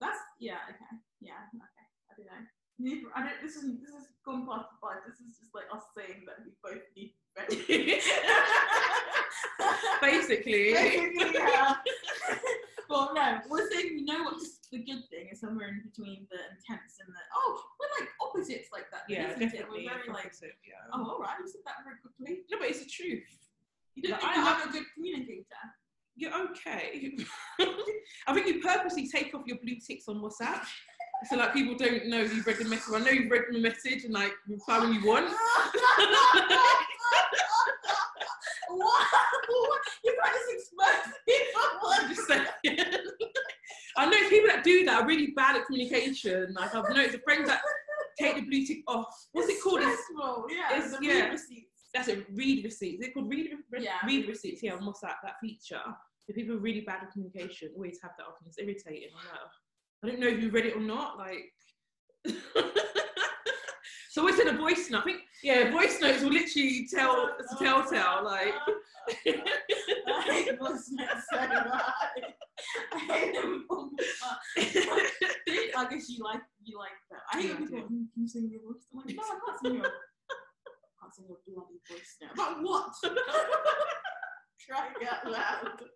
That's 0.00 0.18
yeah, 0.38 0.62
okay. 0.70 0.94
Yeah, 1.20 1.42
okay. 1.50 1.86
I 2.08 2.14
don't 2.16 2.26
know. 2.30 3.10
I 3.14 3.20
don't 3.26 3.42
this 3.42 3.56
is 3.56 3.64
this 3.80 3.90
is 3.90 4.06
gone 4.24 4.46
past 4.46 4.68
the. 4.80 5.02
This 5.06 5.20
is 5.20 5.38
just 5.38 5.54
like 5.54 5.66
us 5.74 5.82
saying 5.96 6.24
that 6.26 6.36
we 6.46 6.52
both 6.62 6.82
need. 6.96 7.12
Basically. 10.02 10.72
Basically, 10.72 11.32
yeah. 11.34 11.74
well, 12.88 13.12
no, 13.14 13.38
we're 13.48 13.68
saying 13.70 13.90
we 13.94 14.02
know 14.04 14.22
what's 14.24 14.58
the 14.72 14.78
good 14.78 15.02
thing 15.10 15.28
is 15.32 15.40
somewhere 15.40 15.68
in 15.68 15.82
between 15.84 16.26
the 16.30 16.38
intense 16.38 16.98
and 17.00 17.08
the 17.08 17.20
oh, 17.34 17.60
we're 17.78 18.04
like 18.04 18.08
opposites 18.20 18.68
like 18.72 18.90
that. 18.90 19.02
Yeah, 19.08 19.30
isn't 19.30 19.42
it? 19.42 19.52
definitely. 19.52 19.86
We're 19.86 19.98
very 20.04 20.08
like 20.12 20.32
yeah. 20.42 20.74
oh, 20.94 21.04
all 21.10 21.18
right, 21.20 21.36
you 21.40 21.48
said 21.48 21.60
that 21.66 21.76
very 21.84 21.96
quickly. 22.00 22.42
No, 22.50 22.58
but 22.58 22.68
it's 22.68 22.80
the 22.84 22.88
truth. 22.90 23.22
You 23.94 24.02
don't 24.04 24.12
Like, 24.12 24.20
think 24.20 24.32
I 24.32 24.40
I 24.40 24.44
have- 24.44 24.62
am 24.62 24.68
a 24.68 24.72
good 24.72 24.84
communicator? 24.94 25.44
You're 26.16 26.34
okay. 26.50 27.16
I 28.26 28.34
think 28.34 28.46
you 28.46 28.60
purposely 28.60 29.08
take 29.08 29.34
off 29.34 29.42
your 29.46 29.58
blue 29.62 29.76
ticks 29.86 30.06
on 30.08 30.16
WhatsApp. 30.16 30.64
So 31.28 31.36
like 31.36 31.52
people 31.52 31.76
don't 31.76 32.06
know 32.08 32.20
you've 32.20 32.46
read 32.46 32.58
the 32.58 32.64
message. 32.64 32.94
I 32.94 32.98
know 33.00 33.10
you've 33.10 33.30
read 33.30 33.44
the 33.50 33.58
message 33.60 34.04
and 34.04 34.12
like 34.14 34.32
reply 34.48 34.80
when 34.80 34.92
you 34.94 35.06
want. 35.06 35.26
wow, 38.76 39.66
you 40.04 40.16
can't 40.22 40.34
just 40.34 40.52
expose 40.52 41.14
people. 41.28 41.60
I'm 41.92 42.08
just 42.14 42.26
saying. 42.26 42.46
I 43.96 44.06
know 44.08 44.28
people 44.28 44.48
that 44.48 44.62
do 44.64 44.84
that 44.86 45.02
are 45.02 45.06
really 45.06 45.32
bad 45.36 45.56
at 45.56 45.66
communication. 45.66 46.54
Like 46.54 46.74
I've 46.74 46.88
noticed 46.88 47.12
the 47.12 47.18
friends 47.24 47.48
that 47.48 47.60
take 48.18 48.36
the 48.36 48.42
blue 48.42 48.64
tick 48.66 48.78
off. 48.86 49.06
What's 49.32 49.48
it 49.48 49.62
called? 49.62 49.80
It's, 49.82 50.02
Stressful. 50.10 50.46
Yeah, 50.50 50.76
it's- 50.76 50.96
the 50.96 51.04
yeah. 51.04 51.12
read 51.24 51.32
receipts. 51.32 51.80
that's 51.92 52.08
it. 52.08 52.26
Read 52.32 52.64
receipts. 52.64 53.02
Is 53.02 53.08
it 53.08 53.14
called 53.14 53.28
read 53.28 53.50
re- 53.70 53.82
Yeah, 53.84 53.96
read 54.06 54.20
read 54.20 54.28
receipts? 54.28 54.62
Yeah, 54.62 54.74
on 54.74 54.82
WhatsApp 54.82 55.16
that 55.22 55.34
feature. 55.40 55.82
The 56.28 56.34
people 56.34 56.54
are 56.56 56.60
really 56.60 56.82
bad 56.82 57.02
at 57.02 57.10
communication 57.12 57.70
always 57.74 57.98
have 58.02 58.12
that 58.18 58.24
off, 58.26 58.34
and 58.40 58.46
it's 58.48 58.58
irritating. 58.58 59.08
I'm 59.10 59.26
like, 59.32 59.40
I 60.04 60.06
don't 60.08 60.20
know 60.20 60.28
if 60.28 60.42
you 60.42 60.50
read 60.50 60.66
it 60.66 60.76
or 60.76 60.80
not. 60.80 61.18
Like, 61.18 61.52
so 64.10 64.26
it's 64.26 64.40
in 64.40 64.48
a 64.48 64.56
voice 64.56 64.90
note. 64.90 65.02
I 65.02 65.04
think 65.04 65.20
yeah, 65.44 65.70
voice 65.70 66.00
notes 66.00 66.22
will 66.24 66.32
literally 66.32 66.88
tell 66.92 67.30
it's 67.38 67.52
a 67.52 67.56
telltale. 67.64 68.24
Like, 68.24 68.54
I 70.08 70.22
hate 70.26 70.58
voice 70.58 70.90
notes 70.90 71.26
so. 71.32 71.38
I 71.38 73.32
them. 73.32 73.66
all 73.70 73.88
the 73.96 74.04
guess 75.90 76.08
you 76.08 76.24
like 76.24 76.40
you 76.64 76.76
like 76.78 76.90
that. 77.10 77.20
I 77.32 77.40
hate 77.40 77.50
Yeah, 77.50 77.56
people 77.56 77.66
do. 77.66 77.82
"Hmm, 77.82 78.04
can 78.12 78.22
you 78.22 78.28
sing 78.28 78.50
your 78.50 78.62
voice. 78.62 78.82
I'm 78.92 78.98
like, 78.98 79.16
no, 79.16 79.22
I 79.22 79.38
can't 79.46 79.58
sing 79.62 79.74
your, 79.76 79.86
I 79.86 79.88
can't 81.00 81.14
sing 81.14 81.26
your 81.28 81.38
bloody 81.46 81.78
voice 81.88 82.16
now. 82.20 82.30
But 82.36 82.62
what? 82.62 82.92
Try 84.66 84.88
it 85.00 85.08
out 85.08 85.30
loud. 85.30 85.82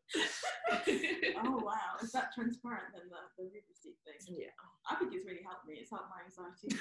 Oh 1.44 1.58
wow, 1.62 2.00
is 2.02 2.12
that 2.12 2.32
transparent 2.34 2.94
then 2.94 3.02
the, 3.10 3.20
the 3.36 3.50
read 3.52 3.64
receipt 3.68 3.96
thing? 4.04 4.36
yeah. 4.38 4.46
I 4.88 4.94
think 4.96 5.12
it's 5.14 5.26
really 5.26 5.42
helped 5.44 5.66
me. 5.66 5.74
It's 5.80 5.90
helped 5.90 6.08
my 6.08 6.24
anxiety. 6.24 6.68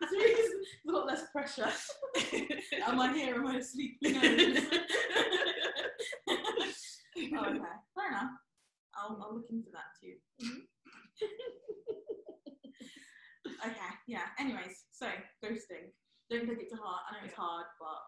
it's, 0.02 0.12
really, 0.12 0.66
a 0.88 0.92
lot 0.92 1.06
less 1.06 1.24
pressure. 1.32 1.70
Am 2.86 3.00
I 3.00 3.12
here? 3.12 3.34
Am 3.36 3.46
I 3.46 3.56
asleep? 3.56 3.96
Who 4.02 4.12
knows? 4.12 4.22
oh, 6.28 7.44
okay, 7.46 7.76
fair 7.94 8.08
enough. 8.08 8.30
I'll, 8.94 9.18
I'll 9.22 9.34
look 9.34 9.46
into 9.50 9.70
that 9.72 9.90
too. 10.00 10.14
Mm-hmm. 10.44 10.60
okay, 13.66 13.92
yeah. 14.06 14.26
Anyways, 14.38 14.84
so 14.92 15.06
ghosting. 15.44 15.90
Don't 16.30 16.46
take 16.46 16.60
it 16.60 16.70
to 16.70 16.76
heart. 16.76 17.02
I 17.08 17.12
know 17.14 17.26
it's 17.26 17.34
hard, 17.34 17.66
but 17.80 18.00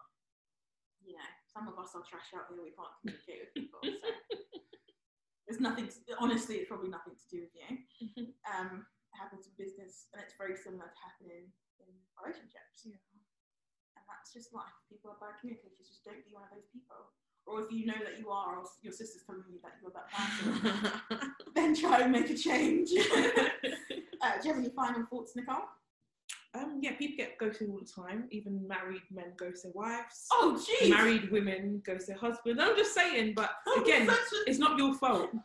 you 1.05 1.13
know, 1.13 1.31
some 1.53 1.69
of 1.69 1.77
us 1.77 1.93
are 1.93 2.01
trash 2.01 2.33
out 2.33 2.49
here. 2.49 2.65
We 2.65 2.73
can't 2.73 2.89
communicate 2.97 3.39
with 3.45 3.53
people. 3.53 3.81
So 3.85 5.45
there's 5.45 5.61
nothing. 5.61 5.85
To, 5.85 5.99
honestly, 6.17 6.57
it's 6.57 6.67
probably 6.67 6.89
nothing 6.89 7.13
to 7.13 7.27
do 7.29 7.45
with 7.45 7.53
you. 7.53 7.69
Um, 8.43 8.83
it 8.83 9.17
happens 9.17 9.47
in 9.47 9.55
business, 9.55 10.11
and 10.11 10.19
it's 10.19 10.35
very 10.35 10.53
similar 10.59 10.83
to 10.83 10.99
happening 10.99 11.47
in 11.79 11.89
relationships. 12.19 12.83
Yeah. 12.83 12.99
And 13.95 14.03
that's 14.03 14.35
just 14.35 14.51
life. 14.51 14.75
People 14.91 15.15
are 15.15 15.19
bad 15.23 15.39
communicators. 15.39 15.87
Just 15.87 16.03
don't 16.03 16.19
be 16.27 16.35
one 16.35 16.43
of 16.43 16.51
those 16.51 16.67
people. 16.67 17.13
Or 17.47 17.63
if 17.63 17.71
you 17.71 17.87
know 17.87 17.97
that 18.03 18.19
you 18.19 18.29
are, 18.29 18.59
or 18.59 18.67
your 18.83 18.91
sister's 18.91 19.23
telling 19.23 19.47
you 19.47 19.63
that 19.63 19.79
you're 19.79 19.95
that 19.95 20.11
person, 20.11 21.31
then 21.55 21.71
try 21.75 22.03
and 22.03 22.11
make 22.11 22.29
a 22.29 22.37
change. 22.37 22.91
uh, 24.21 24.35
do 24.37 24.47
you 24.47 24.53
have 24.53 24.59
any 24.59 24.69
final 24.75 25.07
thoughts, 25.07 25.35
Nicole? 25.35 25.71
Um, 26.55 26.79
yeah, 26.81 26.93
people 26.95 27.17
get 27.17 27.37
ghosted 27.37 27.69
all 27.69 27.79
the 27.79 27.85
time. 28.01 28.27
Even 28.31 28.67
married 28.67 29.01
men 29.11 29.33
ghost 29.37 29.63
their 29.63 29.71
wives. 29.73 30.27
Oh, 30.31 30.61
jeez. 30.81 30.89
Married 30.89 31.31
women 31.31 31.81
ghost 31.85 32.07
their 32.07 32.17
husbands. 32.17 32.61
I'm 32.61 32.75
just 32.77 32.93
saying, 32.93 33.33
but 33.35 33.51
again, 33.81 34.09
a- 34.09 34.15
it's 34.47 34.59
not 34.59 34.77
your 34.77 34.93
fault. 34.93 35.29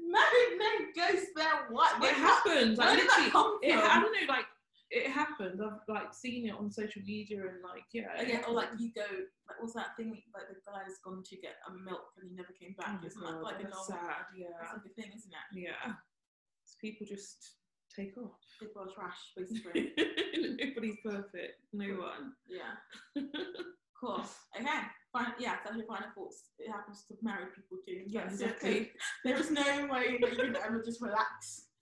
Married 0.00 0.58
men 0.58 0.92
ghost 0.96 1.26
their 1.36 1.68
wife. 1.70 1.92
It 2.02 2.14
happens. 2.14 2.78
Where 2.78 2.88
Like 2.88 2.98
did 2.98 3.08
that 3.08 3.18
literally, 3.18 3.30
come 3.30 3.58
it, 3.62 3.72
from? 3.78 3.90
I 3.90 4.00
don't 4.00 4.12
know. 4.12 4.26
Like 4.32 4.44
it 4.90 5.06
happens. 5.10 5.60
I've 5.60 5.78
like 5.88 6.12
seen 6.12 6.48
it 6.48 6.54
on 6.58 6.70
social 6.72 7.02
media 7.02 7.38
and 7.46 7.62
like 7.62 7.84
yeah. 7.92 8.16
it 8.18 8.22
Again, 8.24 8.42
or 8.48 8.54
like 8.54 8.68
you 8.78 8.90
go, 8.92 9.02
like 9.48 9.60
what's 9.60 9.74
that 9.74 9.96
thing? 9.96 10.10
Like 10.34 10.48
the 10.48 10.56
guy's 10.66 10.98
gone 11.04 11.22
to 11.22 11.36
get 11.36 11.56
a 11.68 11.72
milk 11.72 12.10
and 12.20 12.28
he 12.30 12.34
never 12.36 12.52
came 12.58 12.74
Oh 12.80 12.82
back. 12.82 13.00
my 13.00 13.06
Isn't 13.06 13.22
that 13.22 13.42
like 13.42 13.60
a 13.60 13.62
that's 13.64 13.88
normal? 13.88 14.02
sad. 14.02 14.08
That's 14.08 14.34
Yeah, 14.34 14.72
like 14.72 14.82
a 14.84 14.88
thing, 15.00 15.12
isn't 15.14 15.30
it? 15.32 15.46
yeah. 15.62 15.92
People 16.80 17.06
just 17.06 17.59
take 17.94 18.16
off. 18.18 18.32
People 18.58 18.82
are 18.82 18.94
trash, 18.94 19.18
basically. 19.36 19.92
Nobody's 20.60 20.96
perfect. 21.04 21.60
No 21.72 21.86
one. 21.86 22.32
yeah. 22.48 23.22
Cool. 24.00 24.24
Okay. 24.58 24.66
Fine. 25.12 25.32
Yeah, 25.38 25.56
that's 25.62 25.76
your 25.76 25.84
final 25.84 26.08
thoughts. 26.14 26.44
It 26.58 26.70
happens 26.70 27.04
to 27.08 27.14
married 27.20 27.48
people 27.54 27.76
too. 27.86 28.00
Yeah, 28.06 28.24
exactly. 28.24 28.70
okay. 28.70 28.90
There 29.26 29.36
is 29.36 29.50
no 29.50 29.62
way 29.92 30.18
that 30.22 30.30
you 30.30 30.36
can 30.38 30.56
ever 30.56 30.82
just 30.84 31.02
relax. 31.02 31.66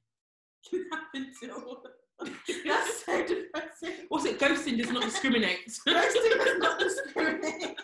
It 0.65 0.71
can 0.71 0.85
happen 0.91 1.33
to 1.41 2.59
That's 2.67 3.05
so 3.07 3.25
depressing. 3.25 4.07
What's 4.09 4.25
it? 4.25 4.41
Ghosting 4.41 4.77
does 4.77 4.91
not 4.91 5.05
discriminate. 5.05 5.61
Ghosting 5.87 6.45
does 6.45 6.59
not 6.59 6.79
discriminate. 6.81 7.77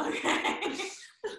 okay. 0.00 0.60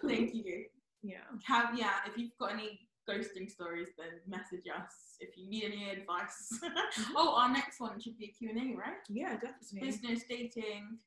Thank 0.08 0.36
you. 0.36 0.65
yeah. 1.02 1.17
Have 1.45 1.78
yeah, 1.78 1.93
if 2.06 2.15
you've 2.15 2.38
got 2.39 2.54
any 2.54 2.85
ghosting 3.09 3.49
stories, 3.49 3.89
then 3.97 4.19
message 4.27 4.65
us. 4.75 5.15
If 5.19 5.37
you 5.37 5.49
need 5.49 5.63
any 5.65 5.89
advice. 5.89 6.59
oh, 7.15 7.35
our 7.37 7.51
next 7.51 7.79
one 7.79 7.99
should 8.01 8.17
be 8.17 8.25
a 8.25 8.27
Q&A, 8.29 8.75
right? 8.77 8.97
Yeah, 9.09 9.33
definitely. 9.33 9.79
Business, 9.89 10.23
dating, 10.29 10.97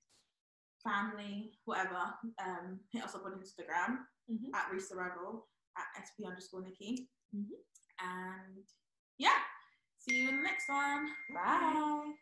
family, 0.82 1.52
whatever. 1.64 2.14
Um, 2.44 2.80
hit 2.92 3.04
us 3.04 3.14
up 3.14 3.24
on 3.26 3.32
Instagram 3.32 3.98
Mhm. 4.30 4.54
at 4.54 4.70
Rebel 4.94 5.46
at 5.76 6.06
sp 6.06 6.24
underscore 6.26 6.62
Nikki. 6.62 7.08
Mhm. 7.34 7.48
And 8.00 8.64
yeah, 9.18 9.38
see 9.98 10.18
you 10.22 10.28
in 10.28 10.36
the 10.36 10.42
next 10.42 10.68
one. 10.68 11.08
Bye. 11.34 12.12